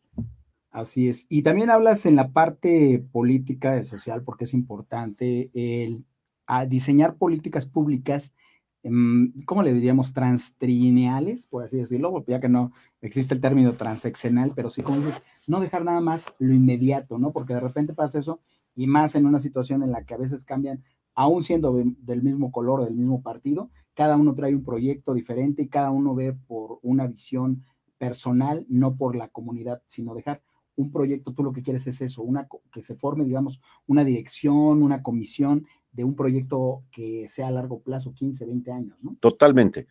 Así 0.74 1.08
es. 1.08 1.28
Y 1.30 1.44
también 1.44 1.70
hablas 1.70 2.06
en 2.08 2.16
la 2.16 2.32
parte 2.32 3.06
política 3.12 3.78
y 3.80 3.86
social, 3.86 4.24
porque 4.24 4.46
es 4.46 4.56
importante 4.56 5.52
el 5.54 6.04
a 6.48 6.66
diseñar 6.66 7.16
políticas 7.18 7.68
públicas, 7.68 8.34
em, 8.82 9.32
¿cómo 9.46 9.62
le 9.64 9.72
diríamos? 9.72 10.14
Transtrineales, 10.14 11.46
por 11.48 11.64
así 11.64 11.78
decirlo, 11.78 12.26
ya 12.28 12.40
que 12.42 12.50
no 12.50 12.72
existe 13.02 13.36
el 13.36 13.40
término 13.42 13.74
transeccional, 13.74 14.52
pero 14.56 14.70
sí, 14.72 14.82
como 14.82 14.98
dices, 15.00 15.22
no 15.48 15.60
dejar 15.62 15.86
nada 15.86 16.02
más 16.02 16.34
lo 16.40 16.54
inmediato, 16.56 17.20
¿no? 17.20 17.32
Porque 17.32 17.54
de 17.54 17.60
repente 17.62 17.94
pasa 17.94 18.20
eso, 18.20 18.42
y 18.76 18.88
más 18.88 19.16
en 19.16 19.26
una 19.28 19.40
situación 19.40 19.84
en 19.84 19.92
la 19.92 20.04
que 20.06 20.16
a 20.16 20.18
veces 20.18 20.44
cambian, 20.44 20.84
aún 21.16 21.44
siendo 21.44 21.74
de- 21.76 21.96
del 22.00 22.24
mismo 22.24 22.52
color, 22.52 22.84
del 22.84 22.96
mismo 22.96 23.22
partido, 23.22 23.70
cada 23.94 24.18
uno 24.18 24.34
trae 24.36 24.56
un 24.56 24.64
proyecto 24.66 25.14
diferente 25.14 25.62
y 25.64 25.70
cada 25.70 25.92
uno 25.92 26.16
ve 26.16 26.34
por 26.34 26.80
una 26.82 27.08
visión 27.08 27.64
personal, 28.00 28.66
no 28.70 28.98
por 28.98 29.16
la 29.16 29.28
comunidad, 29.30 29.82
sino 29.88 30.16
dejar 30.16 30.42
un 30.76 30.92
proyecto, 30.92 31.34
tú 31.34 31.44
lo 31.44 31.54
que 31.54 31.62
quieres 31.62 31.86
es 31.88 32.02
eso, 32.02 32.24
una, 32.24 32.48
que 32.72 32.84
se 32.84 32.96
forme, 32.96 33.26
digamos, 33.26 33.60
una 33.86 34.04
dirección, 34.04 34.82
una 34.82 35.04
comisión 35.04 35.66
de 35.92 36.04
un 36.04 36.16
proyecto 36.16 36.84
que 36.92 37.28
sea 37.30 37.48
a 37.48 37.52
largo 37.52 37.82
plazo, 37.82 38.14
15, 38.14 38.46
20 38.46 38.72
años, 38.72 38.98
¿no? 39.02 39.16
Totalmente. 39.20 39.88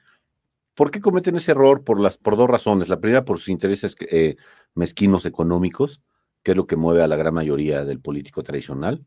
¿Por 0.74 0.90
qué 0.90 1.00
cometen 1.00 1.36
ese 1.36 1.52
error? 1.52 1.84
Por, 1.84 2.00
las, 2.00 2.16
por 2.16 2.36
dos 2.36 2.48
razones. 2.48 2.88
La 2.88 2.98
primera, 2.98 3.24
por 3.24 3.38
sus 3.38 3.50
intereses 3.50 3.94
eh, 4.10 4.36
mezquinos 4.74 5.26
económicos, 5.26 6.00
que 6.42 6.52
es 6.52 6.56
lo 6.56 6.66
que 6.66 6.76
mueve 6.76 7.02
a 7.02 7.06
la 7.06 7.16
gran 7.16 7.34
mayoría 7.34 7.84
del 7.84 8.00
político 8.00 8.42
tradicional. 8.42 9.04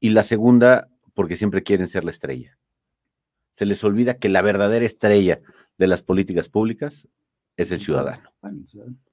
Y 0.00 0.10
la 0.10 0.22
segunda, 0.22 0.88
porque 1.14 1.36
siempre 1.36 1.62
quieren 1.62 1.88
ser 1.88 2.04
la 2.04 2.10
estrella. 2.10 2.58
Se 3.50 3.66
les 3.66 3.82
olvida 3.84 4.14
que 4.14 4.28
la 4.28 4.42
verdadera 4.42 4.84
estrella 4.84 5.40
de 5.78 5.86
las 5.86 6.02
políticas 6.02 6.48
públicas 6.48 7.08
es 7.56 7.72
el 7.72 7.80
ciudadano, 7.80 8.32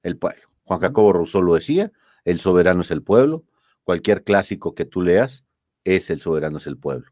el 0.04 0.18
pueblo. 0.18 0.57
Juan 0.68 0.82
Jacobo 0.82 1.14
Rousseau 1.14 1.42
lo 1.42 1.54
decía, 1.54 1.92
el 2.26 2.40
soberano 2.42 2.82
es 2.82 2.92
el 2.92 3.02
pueblo. 3.02 3.46
Cualquier 3.86 4.24
clásico 4.24 4.76
que 4.76 4.84
tú 4.84 5.02
leas 5.02 5.46
es 5.86 6.10
el 6.10 6.20
soberano 6.20 6.58
es 6.58 6.68
el 6.68 6.78
pueblo. 6.78 7.10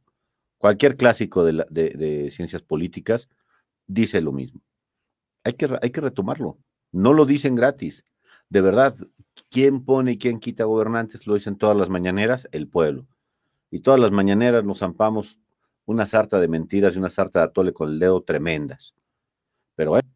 Cualquier 0.58 0.98
clásico 0.98 1.46
de, 1.46 1.66
de 1.70 2.32
ciencias 2.32 2.64
políticas 2.64 3.30
dice 3.88 4.20
lo 4.20 4.34
mismo. 4.34 4.62
Hay 5.46 5.54
que, 5.54 5.70
hay 5.82 5.92
que 5.92 6.02
retomarlo. 6.02 6.58
No 6.92 7.14
lo 7.14 7.26
dicen 7.26 7.56
gratis. 7.56 8.04
De 8.50 8.60
verdad, 8.60 8.98
¿quién 9.50 9.86
pone 9.86 10.14
y 10.14 10.18
quién 10.18 10.40
quita 10.40 10.66
gobernantes? 10.66 11.26
Lo 11.26 11.36
dicen 11.36 11.56
todas 11.56 11.78
las 11.78 11.90
mañaneras, 11.90 12.50
el 12.52 12.68
pueblo. 12.68 13.08
Y 13.72 13.80
todas 13.80 14.00
las 14.00 14.12
mañaneras 14.12 14.66
nos 14.66 14.80
zampamos 14.80 15.40
una 15.86 16.06
sarta 16.06 16.40
de 16.40 16.50
mentiras 16.50 16.96
y 16.96 17.00
una 17.00 17.10
sarta 17.10 17.40
de 17.40 17.46
atole 17.46 17.72
con 17.72 17.90
el 17.90 18.00
dedo 18.00 18.22
tremendas. 18.22 18.96
Pero 19.76 19.92
bueno, 19.92 20.10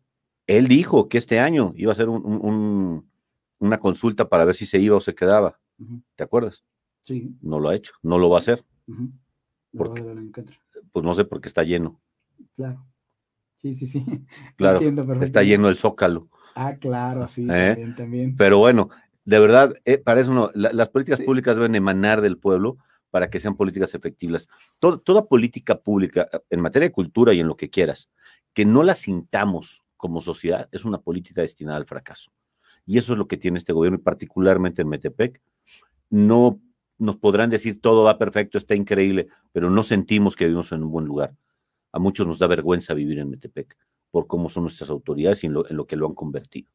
él 0.47 0.67
dijo 0.67 1.07
que 1.07 1.19
este 1.19 1.39
año 1.39 1.73
iba 1.77 1.91
a 1.91 1.95
ser 1.95 2.09
una 3.59 3.77
consulta 3.77 4.27
para 4.27 4.45
ver 4.45 4.55
si 4.55 4.65
se 4.65 4.79
iba 4.79 4.95
o 4.95 5.01
se 5.01 5.15
quedaba. 5.15 5.59
¿Te 6.15 6.23
acuerdas? 6.23 6.63
Sí. 7.01 7.35
No 7.41 7.59
lo 7.59 7.69
ha 7.69 7.75
hecho, 7.75 7.93
no 8.01 8.17
lo 8.17 8.29
va 8.29 8.37
a 8.37 8.39
hacer. 8.39 8.65
Porque, 9.75 10.03
pues 10.91 11.05
no 11.05 11.13
sé 11.13 11.25
por 11.25 11.41
qué 11.41 11.47
está 11.47 11.63
lleno. 11.63 12.01
Claro. 12.55 12.85
Sí, 13.57 13.75
sí, 13.75 13.85
sí. 13.85 14.03
Claro, 14.57 14.79
está 15.21 15.43
lleno 15.43 15.69
el 15.69 15.77
zócalo. 15.77 16.29
Ah, 16.55 16.75
claro, 16.77 17.27
sí, 17.27 17.43
¿Eh? 17.49 17.75
también, 17.75 17.95
también. 17.95 18.35
Pero 18.35 18.57
bueno, 18.57 18.89
de 19.25 19.39
verdad, 19.39 19.75
eh, 19.85 19.97
para 19.97 20.21
eso 20.21 20.33
no, 20.33 20.49
las 20.53 20.89
políticas 20.89 21.21
públicas 21.21 21.55
deben 21.55 21.75
emanar 21.75 22.21
del 22.21 22.37
pueblo 22.37 22.77
para 23.11 23.29
que 23.29 23.39
sean 23.39 23.55
políticas 23.55 23.93
efectivas. 23.95 24.47
toda 24.79 25.25
política 25.25 25.79
pública, 25.79 26.27
eh, 26.31 26.39
en 26.49 26.61
materia 26.61 26.87
de 26.87 26.93
cultura 26.93 27.33
y 27.33 27.39
en 27.39 27.47
lo 27.47 27.55
que 27.55 27.69
quieras, 27.69 28.09
que 28.53 28.65
no 28.65 28.83
la 28.83 28.95
sintamos 28.95 29.83
como 29.97 30.21
sociedad, 30.21 30.67
es 30.71 30.85
una 30.85 30.99
política 31.01 31.41
destinada 31.41 31.77
al 31.77 31.85
fracaso. 31.85 32.31
Y 32.89 32.97
eso 32.97 33.13
es 33.13 33.19
lo 33.19 33.27
que 33.27 33.37
tiene 33.37 33.59
este 33.59 33.71
gobierno, 33.71 33.99
y 33.99 34.01
particularmente 34.01 34.81
en 34.81 34.89
Metepec. 34.89 35.39
No 36.09 36.59
nos 36.97 37.17
podrán 37.17 37.51
decir 37.51 37.79
todo 37.81 38.05
va 38.05 38.17
perfecto, 38.17 38.57
está 38.57 38.73
increíble, 38.73 39.27
pero 39.51 39.69
no 39.69 39.83
sentimos 39.83 40.35
que 40.35 40.45
vivimos 40.45 40.71
en 40.71 40.81
un 40.81 40.89
buen 40.89 41.05
lugar. 41.05 41.35
A 41.91 41.99
muchos 41.99 42.25
nos 42.25 42.39
da 42.39 42.47
vergüenza 42.47 42.95
vivir 42.95 43.19
en 43.19 43.29
Metepec 43.29 43.77
por 44.09 44.25
cómo 44.25 44.49
son 44.49 44.63
nuestras 44.63 44.89
autoridades 44.89 45.43
y 45.43 45.45
en 45.45 45.53
lo, 45.53 45.85
que 45.85 45.95
lo 45.95 46.07
han 46.07 46.15
convertido. 46.15 46.71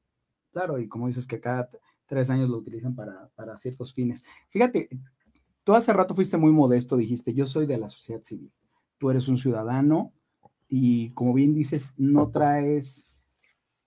Claro, 0.53 0.79
y 0.79 0.87
como 0.87 1.09
dices 1.09 1.27
que 1.27 1.41
cada 1.41 1.69
tres 2.07 2.31
años 2.31 2.49
lo 2.49 2.59
utilizan 2.59 2.95
para, 2.95 3.29
para 3.35 3.59
ciertos 3.59 3.93
fines. 3.93 4.23
Fíjate, 4.51 4.89
tú 5.65 5.75
hace 5.75 5.93
rato 5.93 6.15
fuiste 6.15 6.37
muy 6.37 6.53
modesto, 6.53 6.97
dijiste, 6.97 7.35
yo 7.35 7.45
soy 7.45 7.67
de 7.67 7.79
la 7.79 7.89
sociedad 7.89 8.23
civil, 8.23 8.53
tú 8.99 9.11
eres 9.11 9.27
un 9.27 9.37
ciudadano 9.37 10.13
y 10.69 11.11
como 11.11 11.35
bien 11.35 11.55
dices, 11.55 11.93
no 11.97 12.31
traes, 12.31 13.09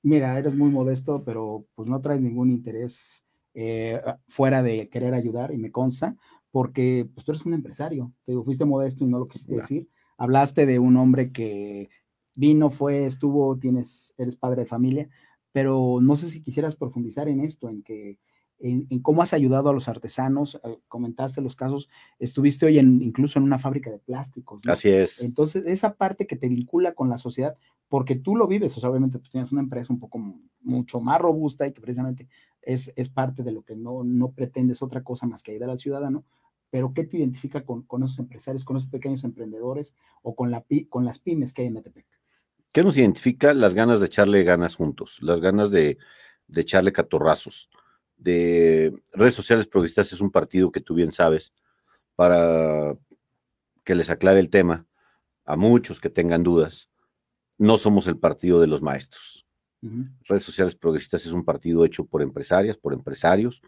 mira, 0.08 0.38
eres 0.40 0.56
muy 0.56 0.70
modesto, 0.70 1.24
pero 1.24 1.66
pues 1.76 1.88
no 1.90 2.02
traes 2.02 2.22
ningún 2.22 2.50
interés 2.50 3.26
eh, 3.54 4.02
fuera 4.28 4.64
de 4.64 4.90
querer 4.90 5.14
ayudar 5.14 5.54
y 5.54 5.58
me 5.58 5.72
consta, 5.72 6.15
porque 6.52 7.08
pues 7.13 7.26
tú 7.26 7.32
eres 7.32 7.46
un 7.46 7.54
empresario, 7.54 8.13
te 8.24 8.32
digo, 8.32 8.43
fuiste 8.43 8.65
modesto 8.65 9.04
y 9.04 9.08
no 9.08 9.20
lo 9.20 9.28
quisiste 9.28 9.56
decir, 9.56 9.89
hablaste 10.17 10.65
de 10.65 10.80
un 10.80 10.98
hombre 10.98 11.32
que 11.32 11.89
vino, 12.36 12.70
fue, 12.70 13.06
estuvo, 13.06 13.58
tienes, 13.58 14.13
eres 14.17 14.38
padre 14.38 14.62
de 14.62 14.67
familia, 14.67 15.10
pero 15.52 16.00
no 16.02 16.15
sé 16.15 16.30
si 16.30 16.41
quisieras 16.41 16.76
profundizar 16.76 17.28
en 17.28 17.41
esto, 17.41 17.70
en 17.70 17.84
que 17.84 18.20
en, 18.60 18.88
cómo 19.02 19.22
has 19.22 19.34
ayudado 19.34 19.70
a 19.70 19.74
los 19.74 19.88
artesanos, 19.88 20.60
eh, 20.63 20.80
comentaste 20.88 21.41
los 21.41 21.56
casos, 21.56 21.89
estuviste 22.20 22.65
hoy 22.65 22.80
en, 22.80 23.02
incluso 23.02 23.39
en 23.39 23.46
una 23.46 23.60
fábrica 23.60 23.91
de 23.91 24.00
plásticos. 24.00 24.62
Así 24.67 24.89
es. 24.89 25.22
Entonces, 25.22 25.65
esa 25.65 25.96
parte 25.96 26.28
que 26.28 26.36
te 26.36 26.50
vincula 26.50 26.93
con 26.93 27.10
la 27.10 27.17
sociedad, 27.17 27.56
porque 27.88 28.15
tú 28.15 28.36
lo 28.36 28.48
vives, 28.48 28.76
o 28.78 28.80
sea, 28.80 28.89
obviamente 28.89 29.20
tú 29.20 29.30
tienes 29.30 29.52
una 29.52 29.62
empresa 29.62 29.93
un 29.93 30.00
poco 30.00 30.20
mucho 30.62 31.00
más 31.00 31.20
robusta 31.22 31.67
y 31.67 31.72
que 31.72 31.82
precisamente 31.82 32.28
es, 32.62 32.91
es 32.96 33.10
parte 33.10 33.43
de 33.43 33.52
lo 33.52 33.63
que 33.63 33.76
no, 33.76 34.04
no 34.04 34.32
pretendes 34.32 34.82
otra 34.82 35.04
cosa 35.04 35.26
más 35.26 35.43
que 35.43 35.52
ayudar 35.52 35.70
al 35.70 35.80
ciudadano, 35.80 36.26
pero 36.70 36.93
¿qué 36.93 37.06
te 37.06 37.17
identifica 37.17 37.63
con, 37.63 37.86
esos 38.04 38.20
empresarios, 38.20 38.65
con 38.65 38.78
esos 38.78 38.89
pequeños 38.89 39.24
emprendedores 39.24 39.93
o 40.22 40.36
con, 40.36 40.52
la, 40.52 40.65
con 40.89 41.06
las 41.06 41.20
pymes 41.20 41.54
que 41.54 41.62
hay 41.62 41.67
en 41.67 41.76
Metepec? 41.76 42.06
¿Qué 42.72 42.84
nos 42.84 42.98
identifica? 42.98 43.54
Las 43.54 43.74
ganas 43.74 44.00
de 44.00 44.08
echarle 44.08 44.43
ganas 44.43 44.76
juntos, 44.76 45.20
las 45.22 45.39
ganas 45.39 45.72
de, 45.72 45.98
echarle 46.54 46.91
catorrazos. 46.91 47.70
De 48.17 48.93
redes 49.13 49.36
sociales 49.36 49.67
progresistas 49.67 50.12
es 50.12 50.21
un 50.21 50.32
partido 50.32 50.71
que 50.71 50.82
tú 50.82 50.95
bien 50.95 51.12
sabes, 51.12 51.53
para 52.15 52.97
que 53.84 53.95
les 53.95 54.10
aclare 54.10 54.39
el 54.39 54.49
tema 54.49 54.86
a 55.45 55.56
muchos 55.56 55.99
que 56.01 56.10
tengan 56.10 56.43
dudas, 56.43 56.89
no 57.58 57.77
somos 57.77 58.08
el 58.08 58.17
partido 58.17 58.60
de 58.60 58.67
los 58.67 58.82
maestros. 58.82 59.45
Redes 60.27 60.43
sociales 60.43 60.75
progresistas 60.75 61.25
es 61.25 61.32
un 61.32 61.45
partido 61.45 61.86
hecho 61.86 62.06
por 62.06 62.21
empresarias, 62.21 62.77
por 62.77 62.93
empresarios, 62.93 63.62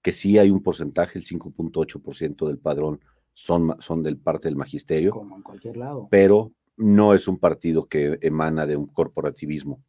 que 0.00 0.12
sí 0.12 0.38
hay 0.38 0.50
un 0.50 0.62
porcentaje, 0.62 1.18
el 1.18 1.26
5.8% 1.26 2.46
del 2.46 2.58
padrón 2.58 3.00
son, 3.34 3.76
son 3.80 4.02
del 4.02 4.16
parte 4.16 4.48
del 4.48 4.56
magisterio. 4.56 5.12
Como 5.12 5.36
en 5.36 5.42
cualquier 5.42 5.76
lado. 5.76 6.08
Pero 6.10 6.52
no 6.76 7.12
es 7.12 7.28
un 7.28 7.38
partido 7.38 7.86
que 7.86 8.18
emana 8.22 8.66
de 8.66 8.76
un 8.76 8.86
corporativismo, 8.86 9.84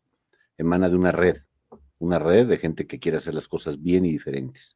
emana 0.58 0.90
de 0.90 0.98
una 0.98 1.12
red, 1.12 1.38
una 2.02 2.20
red 2.20 2.48
de 2.48 2.58
gente 2.58 2.88
que 2.88 3.00
quiere 3.00 3.18
hacer 3.18 3.34
las 3.36 3.48
cosas 3.48 3.82
bien 3.82 4.06
y 4.06 4.12
diferentes. 4.12 4.76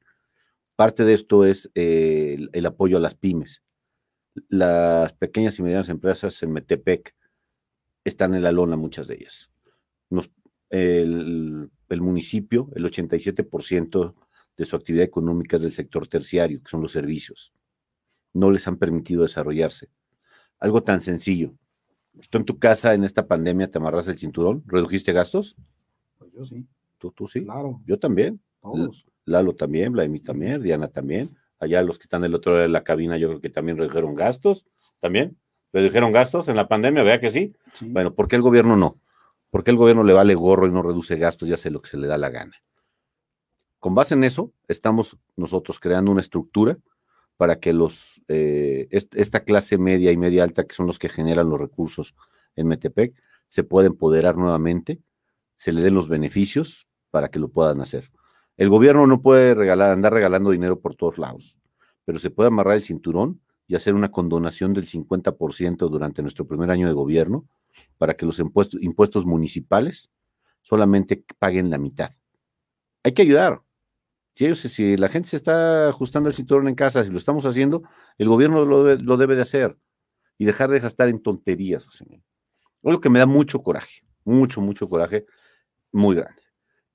Parte 0.75 1.03
de 1.03 1.13
esto 1.13 1.45
es 1.45 1.71
eh, 1.73 2.37
el, 2.53 2.65
apoyo 2.65 2.97
a 2.97 2.99
las 2.99 3.15
pymes. 3.15 3.63
Las 4.49 5.13
pequeñas 5.13 5.57
y 5.57 5.63
medianas 5.63 5.89
empresas 5.89 6.41
en 6.43 6.51
Metepec 6.51 7.15
están 8.03 8.35
en 8.35 8.43
la 8.43 8.51
lona, 8.51 8.75
muchas 8.75 9.07
de 9.07 9.15
ellas. 9.15 9.49
el, 10.69 11.69
el 11.89 12.01
municipio, 12.01 12.69
el 12.75 12.85
87% 12.85 14.13
de 14.57 14.65
su 14.65 14.75
actividad 14.75 15.05
económica 15.05 15.57
es 15.57 15.63
del 15.63 15.71
sector 15.71 16.07
terciario, 16.07 16.61
que 16.61 16.69
son 16.69 16.81
los 16.81 16.91
servicios. 16.91 17.53
No 18.33 18.51
les 18.51 18.67
han 18.67 18.77
permitido 18.77 19.23
desarrollarse. 19.23 19.89
Algo 20.59 20.83
tan 20.83 21.01
sencillo. 21.01 21.53
¿Tú 22.29 22.37
en 22.37 22.45
tu 22.45 22.59
casa 22.59 22.93
en 22.93 23.03
esta 23.03 23.27
pandemia 23.27 23.71
te 23.71 23.77
amarras 23.77 24.07
el 24.07 24.17
cinturón? 24.17 24.63
¿Redujiste 24.67 25.11
gastos? 25.11 25.55
Pues 26.17 26.31
yo 26.33 26.45
sí. 26.45 26.67
¿Tú, 26.97 27.11
tú 27.11 27.27
sí? 27.27 27.43
Claro. 27.43 27.81
Yo 27.85 27.99
también. 27.99 28.41
Todos. 28.61 29.05
Lalo 29.25 29.53
también, 29.53 29.91
Vladimir 29.91 30.23
también, 30.23 30.61
Diana 30.61 30.87
también. 30.87 31.35
Allá 31.59 31.81
los 31.81 31.97
que 31.97 32.03
están 32.03 32.21
del 32.21 32.35
otro 32.35 32.53
lado 32.53 32.63
de 32.63 32.69
la 32.69 32.83
cabina, 32.83 33.17
yo 33.17 33.27
creo 33.29 33.41
que 33.41 33.49
también 33.49 33.77
redujeron 33.77 34.15
gastos. 34.15 34.65
¿También? 34.99 35.37
¿Redujeron 35.73 36.11
gastos 36.11 36.47
en 36.47 36.55
la 36.55 36.67
pandemia? 36.67 37.03
¿Vea 37.03 37.19
que 37.19 37.31
sí? 37.31 37.53
sí? 37.73 37.87
Bueno, 37.89 38.13
¿por 38.13 38.27
qué 38.27 38.35
el 38.35 38.41
gobierno 38.41 38.77
no? 38.77 38.95
¿Por 39.49 39.63
qué 39.63 39.71
el 39.71 39.77
gobierno 39.77 40.03
le 40.03 40.13
vale 40.13 40.35
gorro 40.35 40.67
y 40.67 40.71
no 40.71 40.81
reduce 40.81 41.15
gastos 41.17 41.49
y 41.49 41.53
hace 41.53 41.69
lo 41.69 41.81
que 41.81 41.89
se 41.89 41.97
le 41.97 42.07
da 42.07 42.17
la 42.17 42.29
gana? 42.29 42.53
Con 43.79 43.95
base 43.95 44.15
en 44.15 44.23
eso, 44.23 44.51
estamos 44.67 45.17
nosotros 45.35 45.79
creando 45.79 46.11
una 46.11 46.21
estructura 46.21 46.77
para 47.37 47.59
que 47.59 47.73
los, 47.73 48.21
eh, 48.27 48.87
esta 48.89 49.41
clase 49.41 49.77
media 49.77 50.11
y 50.11 50.17
media 50.17 50.43
alta, 50.43 50.63
que 50.63 50.75
son 50.75 50.87
los 50.87 50.99
que 50.99 51.09
generan 51.09 51.49
los 51.49 51.59
recursos 51.59 52.15
en 52.55 52.67
Metepec, 52.67 53.13
se 53.47 53.63
pueda 53.63 53.87
empoderar 53.87 54.37
nuevamente, 54.37 54.99
se 55.55 55.71
le 55.71 55.81
den 55.81 55.93
los 55.93 56.07
beneficios 56.07 56.87
para 57.11 57.29
que 57.29 57.39
lo 57.39 57.49
puedan 57.49 57.81
hacer. 57.81 58.11
El 58.57 58.69
gobierno 58.69 59.07
no 59.07 59.21
puede 59.21 59.53
regalar, 59.53 59.91
andar 59.91 60.13
regalando 60.13 60.51
dinero 60.51 60.79
por 60.79 60.95
todos 60.95 61.17
lados, 61.17 61.57
pero 62.05 62.19
se 62.19 62.29
puede 62.29 62.47
amarrar 62.47 62.75
el 62.75 62.83
cinturón 62.83 63.41
y 63.67 63.75
hacer 63.75 63.93
una 63.95 64.11
condonación 64.11 64.73
del 64.73 64.85
50% 64.85 65.89
durante 65.89 66.21
nuestro 66.21 66.47
primer 66.47 66.69
año 66.69 66.87
de 66.87 66.93
gobierno 66.93 67.47
para 67.97 68.15
que 68.15 68.25
los 68.25 68.39
impuestos, 68.39 69.25
municipales 69.25 70.11
solamente 70.61 71.23
paguen 71.39 71.69
la 71.69 71.77
mitad. 71.77 72.11
Hay 73.03 73.13
que 73.13 73.23
ayudar, 73.23 73.61
si, 74.35 74.53
si 74.55 74.97
la 74.97 75.09
gente 75.09 75.29
se 75.29 75.37
está 75.37 75.89
ajustando 75.89 76.29
el 76.29 76.35
cinturón 76.35 76.67
en 76.67 76.75
casa, 76.75 77.03
si 77.03 77.09
lo 77.09 77.17
estamos 77.17 77.45
haciendo, 77.45 77.83
el 78.17 78.27
gobierno 78.27 78.65
lo 78.65 79.17
debe, 79.17 79.35
de 79.35 79.41
hacer 79.41 79.77
y 80.37 80.45
dejar 80.45 80.69
de 80.69 80.79
gastar 80.79 81.09
en 81.09 81.21
tonterías. 81.21 81.87
Es 81.87 82.01
lo 82.81 83.01
que 83.01 83.09
me 83.09 83.19
da 83.19 83.25
mucho 83.25 83.61
coraje, 83.61 84.03
mucho, 84.23 84.61
mucho 84.61 84.87
coraje, 84.89 85.25
muy 85.95 86.15
grande. 86.15 86.41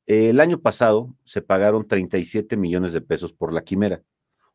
El 0.06 0.40
año 0.40 0.60
pasado 0.60 1.16
se 1.24 1.42
pagaron 1.42 1.86
37 1.86 2.56
millones 2.56 2.92
de 2.92 3.00
pesos 3.00 3.32
por 3.32 3.52
la 3.52 3.62
quimera. 3.62 4.02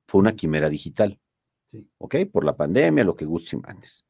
Fue 0.06 0.20
una 0.20 0.36
quimera 0.36 0.70
digital. 0.70 1.20
Sí. 1.66 1.90
¿Ok? 1.98 2.16
Por 2.32 2.46
la 2.46 2.56
pandemia, 2.56 3.04
lo 3.04 3.16
que 3.16 3.26
guste 3.26 3.56
y 3.56 3.60
mandes. 3.60 4.06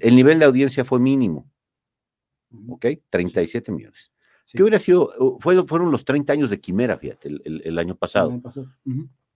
El 0.00 0.16
nivel 0.16 0.38
de 0.38 0.46
audiencia 0.46 0.84
fue 0.84 0.98
mínimo. 0.98 1.50
¿Ok? 2.68 2.86
37 3.10 3.72
millones. 3.72 4.12
¿Qué 4.52 4.62
hubiera 4.62 4.78
sido? 4.78 5.10
Uh, 5.18 5.38
fueron 5.40 5.90
los 5.90 6.04
30 6.04 6.32
años 6.32 6.50
de 6.50 6.60
Quimera, 6.60 6.98
fíjate, 6.98 7.28
el, 7.28 7.78
año 7.78 7.96
pasado. 7.96 8.40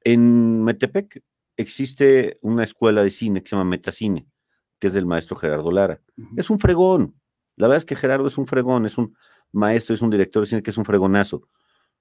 En 0.05 0.63
Metepec 0.63 1.23
existe 1.57 2.39
una 2.43 2.65
escuela 2.65 3.03
de 3.03 3.11
cine 3.11 3.43
que 3.43 3.49
se 3.49 3.57
llama 3.57 3.69
Metacine, 3.69 4.27
que 4.79 4.87
es 4.87 4.93
del 4.93 5.07
maestro 5.07 5.37
Gerardo 5.37 5.71
Lara. 5.73 6.01
Es 6.37 6.51
un 6.51 6.61
fregón. 6.61 7.15
La 7.57 7.67
verdad 7.67 7.79
es 7.79 7.85
que 7.85 7.97
Gerardo 7.97 8.29
es 8.29 8.39
un 8.39 8.47
fregón, 8.47 8.87
es 8.87 8.97
un 8.99 9.17
maestro, 9.53 9.95
es 9.95 10.03
un 10.03 10.11
director 10.11 10.43
de 10.43 10.49
cine 10.49 10.63
que 10.63 10.71
es 10.71 10.79
un 10.79 10.85
fregonazo. 10.85 11.49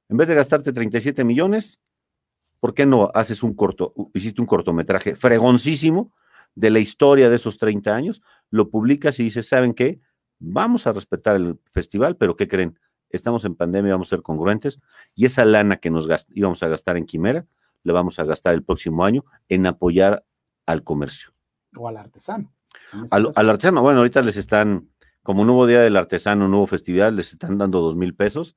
En 0.09 0.17
vez 0.17 0.27
de 0.27 0.35
gastarte 0.35 0.71
37 0.71 1.23
millones, 1.23 1.79
¿por 2.59 2.73
qué 2.73 2.85
no 2.85 3.11
haces 3.13 3.43
un 3.43 3.53
corto, 3.53 3.93
hiciste 4.13 4.41
un 4.41 4.47
cortometraje 4.47 5.15
fregoncísimo 5.15 6.13
de 6.55 6.71
la 6.71 6.79
historia 6.79 7.29
de 7.29 7.35
esos 7.35 7.57
30 7.57 7.95
años, 7.95 8.21
lo 8.49 8.69
publicas 8.69 9.19
y 9.19 9.23
dices, 9.23 9.47
¿saben 9.47 9.73
qué? 9.73 9.99
Vamos 10.39 10.87
a 10.87 10.93
respetar 10.93 11.35
el 11.35 11.59
festival, 11.71 12.17
pero 12.17 12.35
¿qué 12.35 12.47
creen? 12.47 12.79
Estamos 13.09 13.45
en 13.45 13.55
pandemia, 13.55 13.93
vamos 13.93 14.07
a 14.09 14.17
ser 14.17 14.21
congruentes 14.21 14.79
y 15.15 15.25
esa 15.25 15.45
lana 15.45 15.77
que 15.77 15.89
nos 15.89 16.07
íbamos 16.29 16.63
a 16.63 16.67
gastar 16.67 16.97
en 16.97 17.05
Quimera, 17.05 17.45
la 17.83 17.93
vamos 17.93 18.19
a 18.19 18.25
gastar 18.25 18.53
el 18.53 18.63
próximo 18.63 19.05
año 19.05 19.23
en 19.49 19.65
apoyar 19.65 20.25
al 20.65 20.83
comercio. 20.83 21.31
O 21.75 21.87
al 21.87 21.97
artesano. 21.97 22.53
Al, 23.11 23.49
artesano, 23.49 23.81
bueno, 23.81 23.99
ahorita 23.99 24.21
les 24.21 24.37
están, 24.37 24.89
como 25.27 25.41
un 25.41 25.47
nuevo 25.47 25.67
día 25.67 25.81
del 25.81 25.97
artesano, 25.97 26.45
un 26.45 26.51
nuevo 26.51 26.67
festival, 26.67 27.17
les 27.17 27.33
están 27.33 27.57
dando 27.57 27.81
dos 27.81 27.97
mil 27.97 28.15
pesos, 28.15 28.55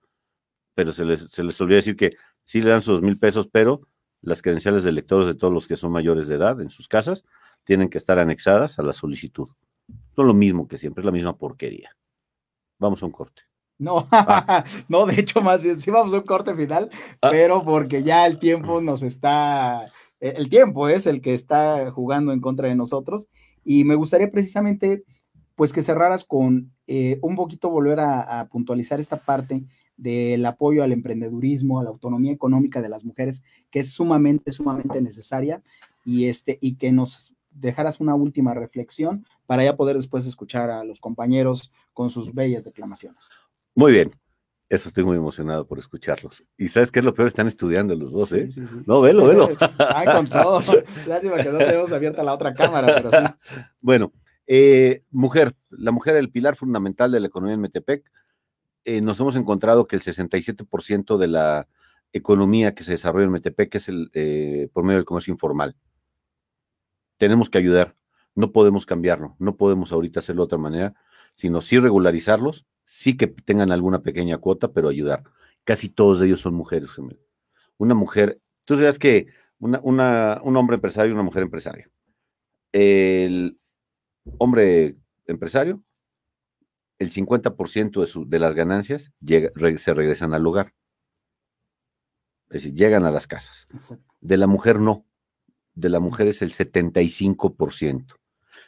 pero 0.77 0.93
se 0.93 1.05
les, 1.05 1.27
se 1.29 1.43
les 1.43 1.61
olvidó 1.61 1.75
decir 1.75 1.97
que 1.97 2.13
sí 2.45 2.63
le 2.63 2.71
dan 2.71 2.81
sus 2.81 2.95
dos 2.95 3.03
mil 3.03 3.19
pesos, 3.19 3.49
pero 3.49 3.81
las 4.23 4.41
credenciales 4.41 4.85
de 4.85 4.93
lectores 4.93 5.27
de 5.27 5.35
todos 5.35 5.53
los 5.53 5.67
que 5.67 5.75
son 5.75 5.91
mayores 5.91 6.29
de 6.29 6.37
edad 6.37 6.61
en 6.61 6.71
sus 6.71 6.87
casas 6.87 7.25
tienen 7.65 7.89
que 7.89 7.99
estar 7.99 8.21
anexadas 8.21 8.79
a 8.79 8.85
la 8.85 8.93
solicitud. 8.93 9.49
Son 10.15 10.29
lo 10.29 10.33
mismo 10.33 10.69
que 10.69 10.79
siempre, 10.79 11.03
es 11.03 11.07
la 11.07 11.11
misma 11.11 11.37
porquería. 11.37 11.97
Vamos 12.79 13.03
a 13.03 13.07
un 13.07 13.11
corte. 13.11 13.43
No, 13.77 14.07
ah. 14.13 14.65
no, 14.89 15.07
de 15.07 15.21
hecho, 15.23 15.41
más 15.41 15.65
bien, 15.65 15.77
sí 15.77 15.91
vamos 15.91 16.15
a 16.15 16.19
un 16.19 16.23
corte 16.23 16.55
final, 16.55 16.89
ah. 17.21 17.31
pero 17.33 17.65
porque 17.65 18.05
ya 18.05 18.27
el 18.27 18.39
tiempo 18.39 18.81
nos 18.81 19.03
está, 19.03 19.89
e, 20.21 20.35
el 20.37 20.49
tiempo 20.49 20.89
es 20.89 21.09
el 21.09 21.21
que 21.21 21.35
está 21.35 21.91
jugando 21.91 22.33
en 22.33 22.41
contra 22.41 22.69
de 22.69 22.77
nosotros. 22.77 23.27
Y 23.65 23.83
me 23.83 23.97
gustaría 23.97 24.31
precisamente, 24.31 25.03
pues, 25.61 25.75
que 25.75 25.83
cerraras 25.83 26.25
con 26.25 26.73
eh, 26.87 27.19
un 27.21 27.37
poquito 27.37 27.69
volver 27.69 28.01
a, 28.01 28.49
puntualizar 28.51 28.99
esta 28.99 29.19
parte 29.19 29.63
del 29.95 30.47
apoyo 30.47 30.83
al 30.83 30.91
emprendedurismo, 30.91 31.79
a 31.79 31.85
la 31.85 31.91
autonomía 31.91 32.33
económica 32.33 32.81
de 32.81 32.89
las 32.89 33.05
mujeres, 33.05 33.43
que 33.71 33.81
es 33.81 33.93
sumamente, 33.93 34.53
sumamente 34.53 35.03
necesaria, 35.03 35.63
y, 36.03 36.29
este, 36.29 36.57
y 36.63 36.77
que 36.77 36.93
nos 36.93 37.35
dejaras 37.51 38.01
una 38.01 38.15
última 38.15 38.55
reflexión 38.55 39.27
para 39.45 39.63
ya 39.63 39.77
poder 39.77 39.97
después 39.97 40.25
escuchar 40.25 40.71
a 40.71 40.83
los 40.83 40.99
compañeros 40.99 41.71
con 41.93 42.09
sus 42.09 42.33
bellas 42.33 42.65
declamaciones. 42.65 43.29
Muy 43.75 43.93
bien. 43.93 44.13
Eso 44.71 44.89
estoy 44.89 45.05
muy 45.05 45.19
emocionado 45.19 45.67
por 45.67 45.79
escucharlos. 45.79 46.43
Y 46.57 46.69
sabes 46.69 46.91
qué 46.91 47.01
es 47.01 47.05
lo 47.05 47.13
peor, 47.13 47.29
están 47.29 47.49
estudiando 47.49 47.95
los 47.97 48.13
dos, 48.13 48.33
¿eh? 48.33 48.49
Sí, 48.49 48.63
sí, 48.67 48.77
No, 48.87 49.03
velo, 49.03 49.27
velo. 49.27 49.51
Ay, 49.95 50.07
con 50.07 50.27
todo. 50.27 50.63
Lástima 51.07 51.37
que 51.37 51.53
no 51.53 51.59
tenemos 51.59 51.93
abierta 51.93 52.25
la 52.25 52.33
otra 52.33 52.55
cámara, 52.55 52.95
pero 52.95 53.11
sí. 53.11 53.35
Bueno, 53.83 54.11
eh, 54.53 55.05
mujer, 55.13 55.55
la 55.71 55.93
mujer 55.93 56.17
es 56.17 56.21
el 56.21 56.33
pilar 56.33 56.57
fundamental 56.57 57.13
de 57.13 57.21
la 57.21 57.29
economía 57.29 57.55
en 57.55 57.61
Metepec. 57.61 58.11
Eh, 58.85 59.01
nos 59.01 59.21
hemos 59.21 59.37
encontrado 59.37 59.87
que 59.87 59.95
el 59.95 60.03
67% 60.03 61.19
de 61.19 61.29
la 61.29 61.69
economía 62.13 62.75
que 62.75 62.83
se 62.83 62.91
desarrolla 62.91 63.27
en 63.27 63.31
Metepec 63.31 63.73
es 63.77 63.89
el, 63.89 64.11
eh, 64.13 64.69
por 64.73 64.83
medio 64.83 64.97
del 64.97 65.05
comercio 65.05 65.33
informal. 65.33 65.77
Tenemos 67.17 67.49
que 67.49 67.59
ayudar, 67.59 67.95
no 68.35 68.51
podemos 68.51 68.87
cambiarlo, 68.87 69.37
no 69.39 69.57
podemos 69.57 69.93
ahorita 69.93 70.19
hacerlo 70.19 70.43
de 70.43 70.47
otra 70.47 70.59
manera, 70.59 70.95
sino 71.37 71.61
sí 71.61 71.79
regularizarlos 71.79 72.67
sí 72.85 73.17
que 73.17 73.29
tengan 73.29 73.71
alguna 73.71 74.03
pequeña 74.03 74.39
cuota, 74.39 74.73
pero 74.73 74.89
ayudar. 74.89 75.23
Casi 75.63 75.91
todos 75.91 76.21
ellos 76.23 76.41
son 76.41 76.55
mujeres. 76.55 76.91
Una 77.79 77.95
mujer, 77.95 78.41
tú 78.65 78.75
sabes 78.75 78.99
que 78.99 79.29
una, 79.61 79.81
un 80.43 80.57
hombre 80.57 80.75
empresario 80.75 81.11
y 81.11 81.15
una 81.15 81.23
mujer 81.23 81.45
empresaria. 81.45 81.89
El 82.73 83.61
hombre 84.39 84.97
empresario, 85.27 85.83
el 86.99 87.11
50% 87.11 88.01
de, 88.01 88.07
su, 88.07 88.29
de 88.29 88.39
las 88.39 88.55
ganancias 88.55 89.13
se 89.77 89.95
regresan 89.95 90.35
al 90.35 90.47
hogar. 90.47 90.75
Es 92.51 92.65
decir, 92.65 92.75
llegan 92.75 93.05
a 93.05 93.11
las 93.11 93.27
casas. 93.27 93.69
De 94.21 94.37
la 94.37 94.47
mujer 94.47 94.81
no. 94.81 95.07
De 95.75 95.89
la 95.89 96.01
mujer 96.01 96.27
es 96.27 96.43
el 96.43 96.53
75%. 96.53 98.17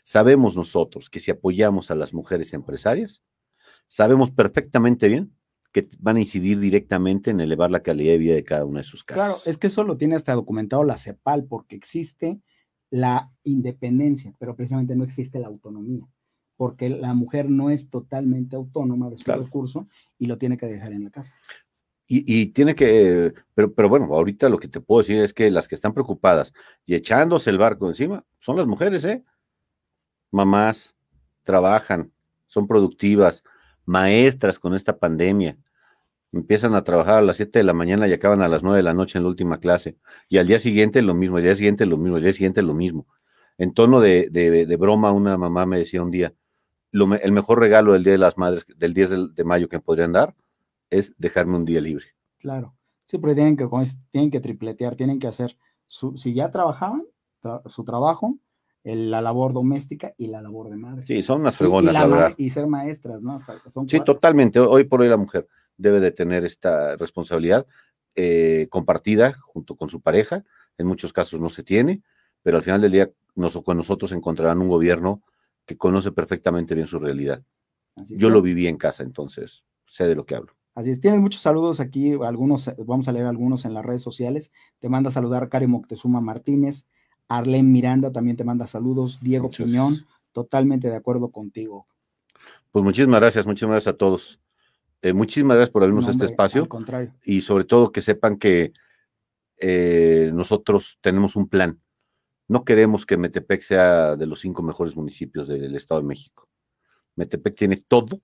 Sabemos 0.05 0.57
nosotros 0.57 1.11
que 1.11 1.21
si 1.21 1.31
apoyamos 1.31 1.91
a 1.91 1.95
las 1.95 2.15
mujeres 2.15 2.55
empresarias, 2.55 3.23
sabemos 3.87 4.31
perfectamente 4.31 5.09
bien 5.09 5.37
que 5.73 5.89
van 5.99 6.17
a 6.17 6.21
incidir 6.21 6.59
directamente 6.59 7.31
en 7.31 7.41
elevar 7.41 7.71
la 7.71 7.83
calidad 7.83 8.13
de 8.13 8.19
vida 8.19 8.35
de 8.35 8.45
cada 8.45 8.65
una 8.65 8.81
de 8.81 8.85
sus 8.85 9.05
casas. 9.05 9.25
Claro, 9.25 9.51
es 9.51 9.59
que 9.59 9.67
eso 9.67 9.85
lo 9.85 9.97
tiene 9.97 10.15
hasta 10.15 10.35
documentado 10.35 10.85
la 10.85 10.99
CEPAL, 10.99 11.45
porque 11.45 11.77
existe 11.77 12.41
la 12.93 13.33
independencia, 13.43 14.35
pero 14.39 14.55
precisamente 14.55 14.95
no 14.95 15.03
existe 15.03 15.39
la 15.39 15.47
autonomía, 15.47 16.07
porque 16.59 16.91
la 16.91 17.15
mujer 17.15 17.49
no 17.49 17.71
es 17.71 17.89
totalmente 17.89 18.55
autónoma 18.55 19.09
de 19.09 19.17
su 19.17 19.33
recurso 19.33 19.89
y 20.19 20.27
lo 20.27 20.37
tiene 20.37 20.59
que 20.59 20.67
dejar 20.67 20.93
en 20.93 21.05
la 21.05 21.11
casa. 21.11 21.35
Y, 22.07 22.47
tiene 22.49 22.75
que, 22.75 23.33
pero, 23.55 23.73
pero 23.73 23.89
bueno, 23.89 24.05
ahorita 24.15 24.51
lo 24.51 24.59
que 24.59 24.69
te 24.69 24.83
puedo 24.83 25.01
decir 25.01 25.19
es 25.21 25.33
que 25.33 25.51
las 25.51 25.67
que 25.67 25.75
están 25.75 25.95
preocupadas 25.95 26.53
y 26.85 26.95
echándose 26.95 27.49
el 27.49 27.57
barco 27.57 27.89
encima 27.89 28.27
son 28.39 28.59
las 28.59 28.67
mujeres, 28.67 29.03
¿eh? 29.07 29.25
Mamás, 30.31 30.95
trabajan, 31.43 32.13
son 32.47 32.67
productivas, 32.67 33.43
maestras 33.87 34.59
con 34.59 34.75
esta 34.75 34.99
pandemia. 34.99 35.57
Empiezan 36.33 36.75
a 36.75 36.83
trabajar 36.83 37.17
a 37.17 37.21
las 37.21 37.37
7 37.37 37.59
de 37.59 37.65
la 37.65 37.75
mañana 37.75 38.09
y 38.09 38.13
acaban 38.13 38.41
a 38.41 38.49
las 38.49 38.63
9 38.63 38.79
de 38.79 38.83
la 38.83 38.95
noche 38.95 39.19
en 39.19 39.25
la 39.25 39.29
última 39.29 39.59
clase. 39.59 39.99
Y 40.31 40.39
al 40.39 40.47
día 40.47 40.59
siguiente 40.59 41.03
lo 41.03 41.15
mismo, 41.15 41.37
al 41.37 41.43
día 41.43 41.55
siguiente 41.55 41.85
lo 41.85 41.99
mismo, 41.99 42.17
al 42.17 42.23
día 42.23 42.33
siguiente 42.33 42.63
lo 42.63 42.73
mismo. 42.73 43.07
En 43.59 43.75
tono 43.75 44.01
de, 44.01 44.31
de, 44.31 44.77
broma, 44.77 45.13
una 45.13 45.37
mamá 45.37 45.67
me 45.67 45.79
decía 45.79 46.03
un 46.03 46.11
día, 46.11 46.33
lo, 46.91 47.15
el 47.15 47.33
mejor 47.33 47.61
regalo 47.61 47.93
del 47.93 48.03
Día 48.03 48.13
de 48.13 48.19
las 48.19 48.39
Madres, 48.39 48.67
del 48.77 48.95
10 48.95 49.35
de, 49.35 49.45
mayo 49.45 49.69
que 49.69 49.77
me 49.77 49.83
podrían 49.83 50.13
dar, 50.13 50.35
es 50.89 51.13
dejarme 51.19 51.57
un 51.57 51.67
día 51.67 51.81
libre. 51.83 52.07
Claro. 52.39 52.75
Sí, 53.05 53.19
pero 53.19 53.35
tienen 53.35 53.57
que, 53.57 53.69
tienen 54.11 54.31
que 54.31 54.41
tripletear, 54.41 54.97
tienen 54.97 55.19
que 55.19 55.27
hacer, 55.27 55.57
su, 55.87 56.17
si 56.17 56.33
ya 56.33 56.51
trabajaban, 56.51 57.05
su 57.67 57.85
trabajo, 57.85 58.39
la 58.85 59.21
labor 59.21 59.53
doméstica 59.53 60.15
y 60.17 60.29
la 60.29 60.41
labor 60.41 60.71
de 60.71 60.77
madre. 60.77 61.07
Sí, 61.07 61.23
son 61.23 61.43
unas 61.43 61.57
fregonas, 61.57 61.93
la, 61.93 62.07
verdad. 62.07 62.35
Y 62.39 62.49
ser 62.49 62.67
maestras, 62.67 63.23
¿no? 63.23 63.37
sí, 63.87 64.01
totalmente. 64.03 64.59
Hoy 64.61 64.85
por 64.85 65.03
hoy 65.03 65.09
la 65.09 65.19
mujer 65.19 65.47
debe 65.83 66.01
de 66.01 66.13
tener 66.13 66.45
esta 66.45 66.97
responsabilidad 66.97 67.67
eh, 68.15 68.69
compartida 68.71 69.35
junto 69.41 69.77
con 69.77 69.89
su 69.89 70.01
pareja. 70.01 70.45
En 70.79 70.87
muchos 70.87 71.13
casos 71.13 71.41
no 71.41 71.51
se 71.51 71.63
tiene, 71.63 72.03
pero 72.43 72.57
al 72.57 72.63
final 72.63 72.81
del 72.81 72.93
día 72.93 73.11
nos, 73.35 73.61
con 73.63 73.77
nosotros 73.77 74.13
encontrarán 74.13 74.61
un 74.61 74.69
gobierno 74.69 75.23
que 75.67 75.77
conoce 75.77 76.13
perfectamente 76.13 76.75
bien 76.75 76.87
su 76.87 76.99
realidad. 76.99 77.43
Yo 78.09 78.31
lo 78.31 78.41
viví 78.41 78.67
en 78.67 78.79
casa, 78.79 79.03
entonces 79.03 79.65
sé 79.87 80.09
de 80.09 80.15
lo 80.15 80.25
que 80.25 80.35
hablo. 80.35 80.55
Así 80.75 80.91
es, 80.91 81.01
tienes 81.01 81.21
muchos 81.21 81.43
saludos 81.43 81.81
aquí, 81.81 82.15
algunos, 82.23 82.71
vamos 82.79 83.07
a 83.07 83.13
leer 83.13 83.27
algunos 83.27 83.67
en 83.67 83.75
las 83.75 83.85
redes 83.85 84.01
sociales. 84.01 84.51
Te 84.79 84.89
manda 84.89 85.11
a 85.11 85.13
saludar 85.13 85.51
Karen 85.51 85.71
Moctezuma 85.71 86.23
Martínez, 86.23 86.87
Arlene 87.29 87.69
Miranda 87.69 88.13
también 88.13 88.37
te 88.37 88.45
manda 88.45 88.67
saludos. 88.67 89.19
Diego 89.21 89.51
Piñón, 89.51 90.07
totalmente 90.33 90.89
de 90.89 90.97
acuerdo 90.97 91.31
contigo. 91.31 91.87
Pues 92.71 92.85
muchísimas 92.85 93.21
gracias, 93.21 93.47
muchísimas 93.47 93.75
gracias 93.75 93.95
a 93.95 93.99
todos. 93.99 94.41
Eh, 95.03 95.13
muchísimas 95.13 95.57
gracias 95.57 95.73
por 95.73 95.83
abrirnos 95.83 96.09
este 96.09 96.25
espacio. 96.25 96.63
Al 96.63 96.69
contrario. 96.69 97.13
Y 97.25 97.41
sobre 97.41 97.65
todo 97.65 97.91
que 97.91 98.01
sepan 98.01 98.37
que 98.37 98.73
eh, 99.59 100.31
nosotros 100.33 100.99
tenemos 101.01 101.35
un 101.37 101.49
plan. 101.49 101.81
No 102.49 102.65
queremos 102.65 103.05
que 103.05 103.17
Metepec 103.17 103.63
sea 103.63 104.17
de 104.17 104.27
los 104.27 104.41
cinco 104.41 104.63
mejores 104.63 104.95
municipios 104.95 105.49
del 105.49 105.75
Estado 105.75 106.01
de 106.01 106.07
México. 106.07 106.49
Metepec 107.17 107.57
tiene 107.57 107.77
todo 107.77 108.21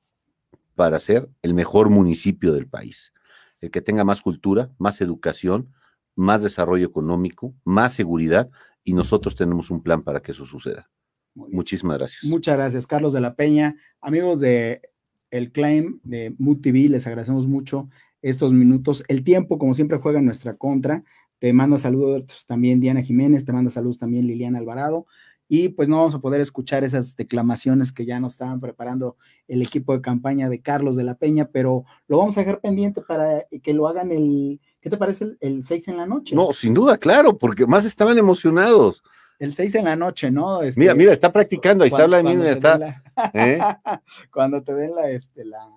para 0.74 0.98
ser 1.00 1.28
el 1.42 1.54
mejor 1.54 1.90
municipio 1.90 2.52
del 2.52 2.68
país. 2.68 3.12
El 3.60 3.70
que 3.70 3.82
tenga 3.82 4.04
más 4.04 4.20
cultura, 4.20 4.70
más 4.78 5.00
educación, 5.00 5.72
más 6.14 6.42
desarrollo 6.42 6.86
económico, 6.86 7.54
más 7.64 7.92
seguridad 7.92 8.50
y 8.84 8.92
nosotros 8.92 9.34
tenemos 9.34 9.70
un 9.70 9.82
plan 9.82 10.02
para 10.02 10.20
que 10.20 10.32
eso 10.32 10.44
suceda. 10.44 10.88
Muchísimas 11.34 11.98
gracias. 11.98 12.24
Muchas 12.24 12.56
gracias, 12.56 12.86
Carlos 12.86 13.12
de 13.12 13.20
la 13.20 13.34
Peña. 13.34 13.76
Amigos 14.00 14.40
de 14.40 14.82
El 15.30 15.52
Claim 15.52 16.00
de 16.04 16.34
Mood 16.38 16.60
TV, 16.60 16.88
les 16.88 17.06
agradecemos 17.06 17.46
mucho 17.46 17.88
estos 18.22 18.52
minutos. 18.52 19.04
El 19.08 19.22
tiempo, 19.22 19.58
como 19.58 19.74
siempre, 19.74 19.98
juega 19.98 20.18
en 20.18 20.26
nuestra 20.26 20.54
contra. 20.54 21.04
Te 21.38 21.52
manda 21.52 21.78
saludos 21.78 22.44
también 22.46 22.80
Diana 22.80 23.02
Jiménez, 23.02 23.44
te 23.44 23.52
manda 23.52 23.70
saludos 23.70 23.98
también 23.98 24.26
Liliana 24.26 24.58
Alvarado. 24.58 25.06
Y 25.50 25.70
pues 25.70 25.88
no 25.88 25.96
vamos 25.96 26.14
a 26.14 26.20
poder 26.20 26.40
escuchar 26.40 26.84
esas 26.84 27.16
declamaciones 27.16 27.92
que 27.92 28.04
ya 28.04 28.20
nos 28.20 28.32
estaban 28.32 28.60
preparando 28.60 29.16
el 29.46 29.62
equipo 29.62 29.94
de 29.94 30.02
campaña 30.02 30.48
de 30.50 30.60
Carlos 30.60 30.96
de 30.96 31.04
la 31.04 31.14
Peña, 31.14 31.48
pero 31.50 31.84
lo 32.06 32.18
vamos 32.18 32.36
a 32.36 32.40
dejar 32.40 32.60
pendiente 32.60 33.00
para 33.00 33.46
que 33.62 33.72
lo 33.72 33.88
hagan 33.88 34.12
el, 34.12 34.60
¿Qué 34.80 34.90
te 34.90 34.96
parece 34.96 35.36
el, 35.40 35.64
6 35.64 35.88
en 35.88 35.96
la 35.96 36.06
noche? 36.06 36.36
No, 36.36 36.52
sin 36.52 36.72
duda, 36.72 36.96
claro, 36.98 37.36
porque 37.36 37.66
más 37.66 37.84
estaban 37.84 38.16
emocionados. 38.16 39.02
El 39.38 39.54
6 39.54 39.76
en 39.76 39.84
la 39.84 39.96
noche, 39.96 40.30
¿no? 40.30 40.62
Este, 40.62 40.80
mira, 40.80 40.94
mira, 40.94 41.12
está 41.12 41.32
practicando, 41.32 41.84
ahí 41.84 41.90
está 41.90 42.08
la 42.08 42.22
niña, 42.22 42.50
está. 42.50 43.02
¿eh? 43.32 43.58
Cuando 44.32 44.62
te 44.62 44.74
den 44.74 44.94
la, 44.94 45.08
este, 45.10 45.44
la, 45.44 45.68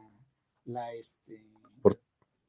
la, 0.66 0.94
este. 0.94 1.46
Por, 1.82 2.00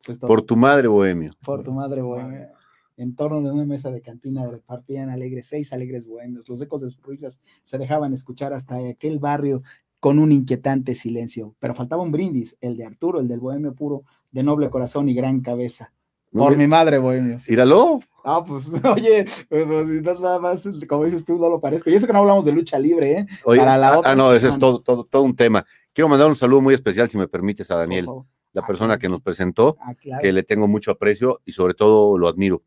pues 0.05 0.19
por 0.19 0.43
tu 0.43 0.57
madre, 0.57 0.89
bohemio. 0.89 1.35
Por 1.45 1.63
tu 1.63 1.73
madre, 1.73 2.01
bohemio. 2.01 2.49
En 2.97 3.15
torno 3.15 3.43
de 3.43 3.51
una 3.51 3.65
mesa 3.65 3.91
de 3.91 4.01
cantina 4.01 4.47
repartían 4.47 5.11
alegres, 5.11 5.49
seis 5.49 5.73
alegres 5.73 6.07
bohemios. 6.07 6.49
Los 6.49 6.61
ecos 6.63 6.81
de 6.81 6.89
sus 6.89 7.03
risas 7.03 7.41
se 7.63 7.79
dejaban 7.79 8.13
escuchar 8.13 8.53
hasta 8.53 8.77
aquel 8.77 9.19
barrio 9.19 9.63
con 10.01 10.19
un 10.19 10.33
inquietante 10.33 10.95
silencio. 10.95 11.55
Pero 11.59 11.75
faltaba 11.75 12.03
un 12.03 12.13
brindis, 12.13 12.57
el 12.61 12.77
de 12.77 12.87
Arturo, 12.87 13.21
el 13.21 13.29
del 13.29 13.41
bohemio 13.41 13.75
puro, 13.75 14.05
de 14.31 14.43
noble 14.43 14.71
corazón 14.71 15.09
y 15.09 15.15
gran 15.15 15.41
cabeza. 15.41 15.93
Por 16.33 16.57
mi 16.57 16.67
madre, 16.67 16.99
bohemio. 16.99 17.39
Míralo. 17.49 18.01
Ah, 18.25 18.45
pues, 18.47 18.69
oye, 18.85 19.25
pues, 19.49 19.65
pues, 19.67 20.03
no 20.03 20.21
nada 20.21 20.39
más, 20.39 20.63
como 20.89 21.05
dices 21.05 21.25
tú, 21.25 21.39
no 21.39 21.49
lo 21.49 21.61
parezco. 21.61 21.91
Y 21.91 21.95
eso 21.95 22.07
que 22.07 22.13
no 22.13 22.21
hablamos 22.21 22.45
de 22.45 22.53
lucha 22.53 22.79
libre, 22.79 23.13
¿eh? 23.19 23.27
Oye, 23.45 23.61
Para 23.61 23.77
la 23.79 23.89
ah, 23.95 23.99
otra 23.99 24.11
ah, 24.13 24.17
no, 24.17 24.33
ese 24.33 24.49
es 24.49 24.59
todo, 24.59 24.81
todo, 24.81 25.05
todo 25.05 25.23
un 25.23 25.35
tema. 25.37 25.65
Quiero 25.93 26.09
mandar 26.09 26.29
un 26.29 26.37
saludo 26.37 26.61
muy 26.61 26.75
especial, 26.75 27.09
si 27.11 27.19
me 27.19 27.29
permites, 27.29 27.71
a 27.71 27.77
Daniel, 27.77 28.07
la 28.53 28.63
Ah, 28.63 28.67
persona 28.67 28.99
que 28.99 29.09
nos 29.09 29.21
presentó, 29.21 29.77
Ah, 29.81 29.95
claro. 29.95 30.23
que 30.23 30.33
le 30.33 30.43
tengo 30.43 30.69
mucho 30.69 30.91
aprecio 30.93 31.41
y 31.45 31.53
sobre 31.53 31.75
todo 31.75 32.17
lo 32.19 32.29
admiro. 32.29 32.63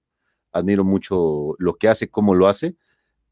Admiro 0.52 0.84
mucho 0.84 1.54
lo 1.58 1.76
que 1.76 1.88
hace, 1.90 2.10
cómo 2.10 2.34
lo 2.36 2.48
hace 2.48 2.76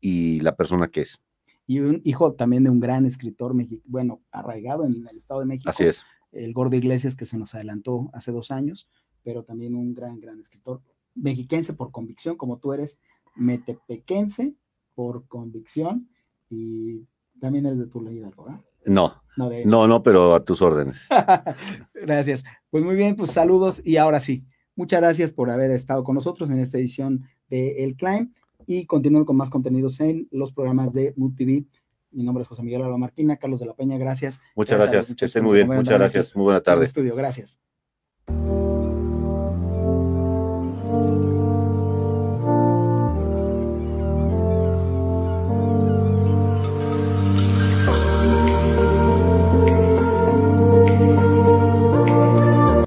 y 0.01 0.39
la 0.41 0.55
persona 0.55 0.87
que 0.89 1.01
es. 1.01 1.21
Y 1.65 1.79
un 1.79 2.01
hijo 2.03 2.33
también 2.33 2.63
de 2.65 2.69
un 2.69 2.79
gran 2.81 3.05
escritor, 3.05 3.53
mexi- 3.53 3.81
bueno, 3.85 4.21
arraigado 4.31 4.85
en 4.85 5.07
el 5.09 5.17
Estado 5.17 5.39
de 5.39 5.45
México. 5.45 5.69
Así 5.69 5.85
es. 5.85 6.03
el 6.33 6.51
Gordo 6.53 6.75
Iglesias 6.75 7.15
que 7.15 7.25
se 7.25 7.37
nos 7.37 7.53
adelantó 7.55 8.09
hace 8.13 8.31
dos 8.31 8.49
años, 8.51 8.89
pero 9.23 9.43
también 9.43 9.75
un 9.75 9.93
gran, 9.93 10.19
gran 10.19 10.39
escritor. 10.39 10.81
Mexiquense 11.15 11.73
por 11.73 11.91
convicción, 11.91 12.37
como 12.37 12.57
tú 12.57 12.73
eres, 12.73 12.97
metepequense 13.35 14.55
por 14.95 15.27
convicción 15.27 16.09
y 16.49 17.07
también 17.39 17.65
eres 17.65 17.79
de 17.79 17.87
tu 17.87 18.01
ley 18.01 18.17
Hidalgo, 18.17 18.45
¿verdad? 18.45 18.61
No, 18.85 19.21
No, 19.37 19.49
de... 19.49 19.65
no, 19.65 19.87
no, 19.87 20.03
pero 20.03 20.35
a 20.35 20.43
tus 20.43 20.61
órdenes. 20.61 21.07
Gracias. 21.93 22.43
Pues 22.69 22.83
muy 22.83 22.95
bien, 22.95 23.15
pues 23.15 23.31
saludos 23.31 23.81
y 23.85 23.97
ahora 23.97 24.19
sí, 24.19 24.43
muchas 24.75 24.99
gracias 24.99 25.31
por 25.31 25.49
haber 25.49 25.71
estado 25.71 26.03
con 26.03 26.15
nosotros 26.15 26.49
en 26.49 26.59
esta 26.59 26.77
edición 26.77 27.23
de 27.49 27.83
El 27.83 27.95
Climb 27.95 28.33
y 28.65 28.85
continúen 28.85 29.25
con 29.25 29.37
más 29.37 29.49
contenidos 29.49 29.99
en 29.99 30.27
los 30.31 30.51
programas 30.53 30.93
de 30.93 31.13
Mood 31.15 31.35
TV. 31.35 31.65
Mi 32.11 32.23
nombre 32.23 32.43
es 32.43 32.47
José 32.47 32.61
Miguel 32.61 32.83
Alba 32.83 32.97
Marquina, 32.97 33.37
Carlos 33.37 33.59
de 33.59 33.65
la 33.65 33.73
Peña, 33.73 33.97
gracias. 33.97 34.39
Muchas 34.55 34.77
Gracias 34.77 34.93
gracias. 34.93 35.17
Que 35.17 35.25
estén 35.25 35.43
muy 35.43 35.55
bien. 35.55 35.67
Muchas 35.67 35.97
gracias. 35.97 36.35
Muy 36.35 36.43
buena 36.43 36.61
tarde. 36.61 36.85
estudio. 36.85 37.15
Gracias. 37.15 37.59